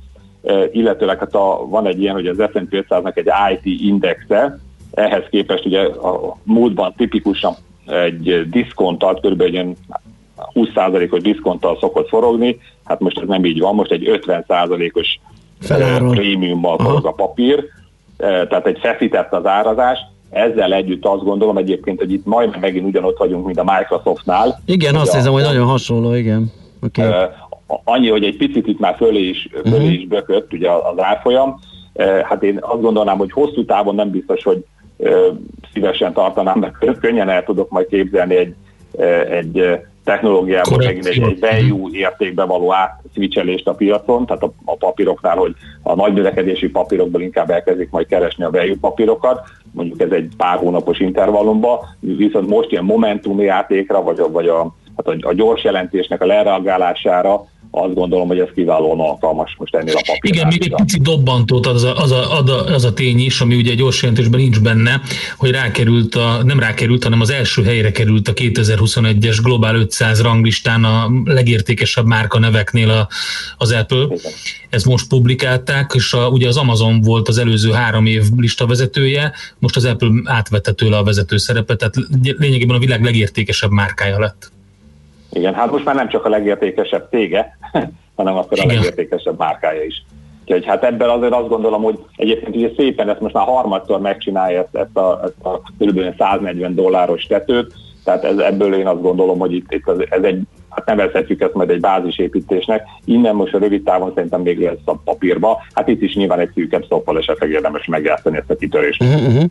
[0.71, 4.59] illetőleg hát a, van egy ilyen, hogy az S&P 500-nak egy IT indexe,
[4.91, 7.53] ehhez képest ugye a múltban tipikusan
[7.85, 9.41] egy diszkontalt, kb.
[9.41, 9.75] egy
[10.53, 12.59] 20%-os diszkonttal szokott forogni,
[12.89, 15.19] hát most ez nem így van, most egy 50%-os
[16.09, 17.65] prémiummal forog a papír,
[18.17, 23.17] tehát egy feszített az árazás, ezzel együtt azt gondolom egyébként, hogy itt majdnem megint ugyanott
[23.17, 24.59] vagyunk, mint a Microsoftnál.
[24.65, 26.51] Igen, azt hiszem, hogy nagyon hasonló, igen.
[26.81, 27.11] Okay.
[27.83, 29.93] Annyi, hogy egy picit itt már fölé is, fölé uh-huh.
[29.93, 31.59] is bökött ugye az árfolyam.
[32.23, 34.65] Hát én azt gondolnám, hogy hosszú távon nem biztos, hogy
[35.73, 38.55] szívesen tartanám, mert könnyen el tudok majd képzelni egy,
[39.29, 39.79] egy
[40.09, 45.55] technológiában megint egy, egy value értékbe való átszvicselést a piacon, tehát a, a papíroknál, hogy
[45.81, 49.41] a nagy növekedési papírokból inkább elkezdik majd keresni a value papírokat,
[49.71, 54.75] mondjuk ez egy pár hónapos intervallumban, viszont most ilyen momentum játékra, vagy a, vagy a,
[54.97, 59.95] hát a, a gyors jelentésnek a lereagálására azt gondolom, hogy ez kiválóan alkalmas most ennél
[59.95, 60.21] a papírnál.
[60.23, 63.41] Igen, még egy picit dobbantót az a, az, a, az, a, az a tény is,
[63.41, 65.01] ami ugye egy gyors jelentésben nincs benne,
[65.37, 70.83] hogy rákerült, a, nem rákerült, hanem az első helyre került a 2021-es Global 500 ranglistán
[70.83, 73.07] a legértékesebb márka neveknél a,
[73.57, 74.03] az Apple.
[74.03, 74.31] Igen.
[74.69, 79.33] Ezt most publikálták, és a, ugye az Amazon volt az előző három év lista vezetője,
[79.59, 81.95] most az Apple átvette tőle a vezető szerepet, tehát
[82.37, 84.51] lényegében a világ legértékesebb márkája lett.
[85.31, 87.57] Igen, hát most már nem csak a legértékesebb cége,
[88.15, 90.03] hanem akkor a legértékesebb márkája is.
[90.41, 94.59] Úgyhogy hát ebben azért azt gondolom, hogy egyébként ugye szépen ezt most már harmadszor megcsinálja
[94.59, 96.15] ezt, ezt a, ezt a kb.
[96.17, 97.73] 140 dolláros tetőt,
[98.03, 101.53] tehát ez, ebből én azt gondolom, hogy itt, itt az, ez egy, hát nevezhetjük ezt
[101.53, 106.01] majd egy bázisépítésnek, innen most a rövid távon szerintem még lesz a papírba, hát itt
[106.01, 109.03] is nyilván egy szűkebb szoppal esetleg érdemes megjátszani ezt a kitörést.
[109.03, 109.43] Uh-huh.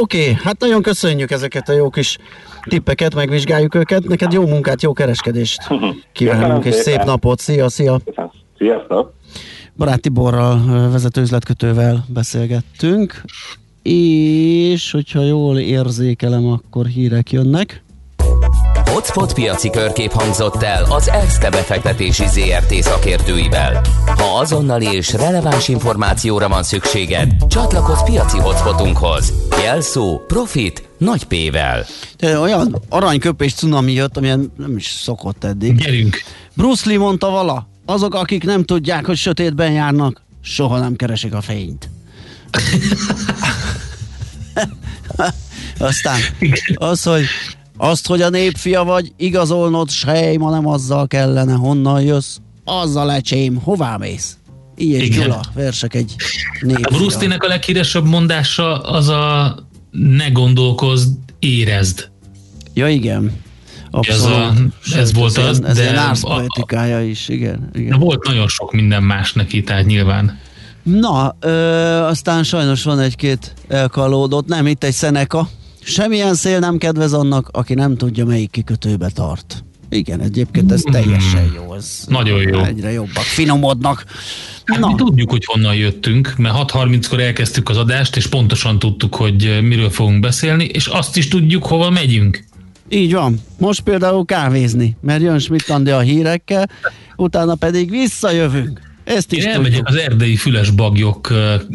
[0.00, 2.18] Oké, okay, hát nagyon köszönjük ezeket a jó kis
[2.68, 4.04] tippeket, megvizsgáljuk őket.
[4.08, 5.68] Neked jó munkát, jó kereskedést
[6.12, 7.38] kívánunk, és szép napot.
[7.38, 8.00] Szia, szia!
[8.58, 9.12] Sziasztok!
[9.76, 13.22] Barát Tiborral, vezető üzletkötővel beszélgettünk,
[13.82, 17.82] és hogyha jól érzékelem, akkor hírek jönnek.
[18.92, 23.80] Hotspot piaci körkép hangzott el az ESZTE befektetési ZRT szakértőivel.
[24.06, 29.32] Ha azonnali és releváns információra van szükséged, csatlakozz piaci hotspotunkhoz.
[29.62, 31.86] Jelszó Profit nagy P-vel.
[32.40, 35.76] Olyan aranyköpés cunami jött, amilyen nem is szokott eddig.
[35.76, 36.22] Gyerünk!
[36.54, 41.40] Bruce Lee mondta vala, azok, akik nem tudják, hogy sötétben járnak, soha nem keresik a
[41.40, 41.90] fényt.
[45.78, 46.20] Aztán
[46.74, 47.24] az, hogy
[47.82, 53.56] azt, hogy a népfia vagy, igazolnod sej, ma nem azzal kellene, honnan jössz, azzal lecsém,
[53.56, 54.36] hová mész?
[54.76, 56.14] Így és Gyula, versek egy
[56.60, 56.86] népfia.
[56.90, 59.56] A Bruce a leghíresebb mondása az a
[59.90, 62.10] ne gondolkozd, érezd.
[62.74, 63.32] Ja, igen.
[63.90, 64.68] Abszolút.
[64.84, 66.08] Ez, a, ez volt az, ez de...
[66.10, 67.70] Ez poetikája is, igen.
[67.72, 67.98] igen.
[67.98, 70.38] Volt nagyon sok minden más neki, tehát nyilván.
[70.82, 71.50] Na, ö,
[72.00, 75.48] aztán sajnos van egy-két elkalódott, nem itt egy Szeneka,
[75.84, 79.64] Semmilyen szél nem kedvez annak, aki nem tudja, melyik kikötőbe tart.
[79.88, 81.74] Igen, egyébként ez teljesen jó.
[81.74, 82.58] Ez Nagyon jó.
[82.58, 84.04] Egyre jobbak, finomodnak.
[84.64, 84.86] Hát Na.
[84.86, 89.90] mi tudjuk, hogy honnan jöttünk, mert 6.30-kor elkezdtük az adást, és pontosan tudtuk, hogy miről
[89.90, 92.44] fogunk beszélni, és azt is tudjuk, hova megyünk.
[92.88, 93.40] Így van.
[93.58, 96.70] Most például kávézni, mert jön Schmidt a hírekkel,
[97.16, 98.80] utána pedig visszajövünk.
[99.04, 101.32] Ezt is Én elmegyek az erdei füles bagyok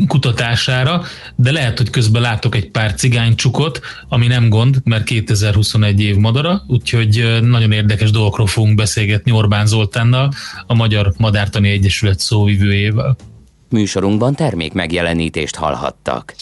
[0.08, 1.04] kutatására,
[1.36, 6.64] de lehet, hogy közben látok egy pár cigánycsukot, ami nem gond, mert 2021 év madara,
[6.68, 10.32] úgyhogy nagyon érdekes dolgokról fogunk beszélgetni Orbán Zoltánnal,
[10.68, 13.16] a Magyar Madártani Egyesület szóvivőjével.
[13.70, 16.36] Műsorunkban termék megjelenítést hallhattak.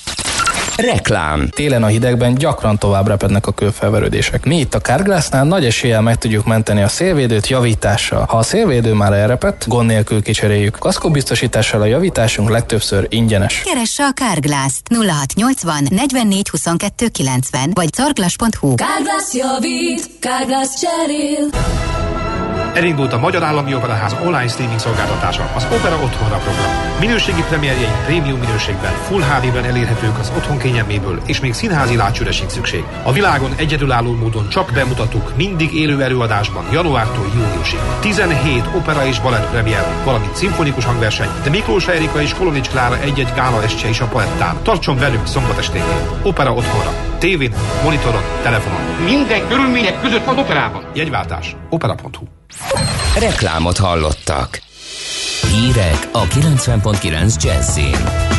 [0.77, 1.47] Reklám.
[1.49, 4.45] Télen a hidegben gyakran tovább repednek a kőfelverődések.
[4.45, 8.25] Mi itt a Carglassnál nagy eséllyel meg tudjuk menteni a szélvédőt javítással.
[8.29, 10.77] Ha a szélvédő már elrepett, gond nélkül kicseréljük.
[10.77, 13.61] Kaszkóbiztosítással a javításunk legtöbbször ingyenes.
[13.61, 18.75] Keresse a Carglass 0680 44 22 90 vagy carglass.hu.
[18.75, 22.24] Carglass javít, Carglass cserél.
[22.75, 26.71] Elindult a Magyar Állami Operaház online streaming szolgáltatása, az Opera Otthonra program.
[26.99, 32.51] Minőségi premierjei prémium minőségben, Full HD-ben elérhetők az otthon kényelméből, és még színházi látsőre sincs
[32.51, 32.83] szükség.
[33.03, 37.79] A világon egyedülálló módon csak bemutatók mindig élő előadásban, januártól júniusig.
[37.99, 43.33] 17 opera és balett premier, valamint szimfonikus hangverseny, de Miklós Erika és Kolonics Klára egy-egy
[43.35, 44.55] gála estje is a palettán.
[44.63, 46.09] Tartson velünk szombat esténként.
[46.23, 46.93] Opera Otthonra.
[47.17, 47.53] Tévén,
[47.83, 48.81] monitoron, telefonon.
[49.03, 50.83] Minden körülmények között van operában.
[50.93, 51.55] Jegyváltás.
[51.69, 52.34] Opera.hu
[53.19, 54.61] Reklámot hallottak.
[55.51, 58.34] Hírek a 90.9 Jazzin.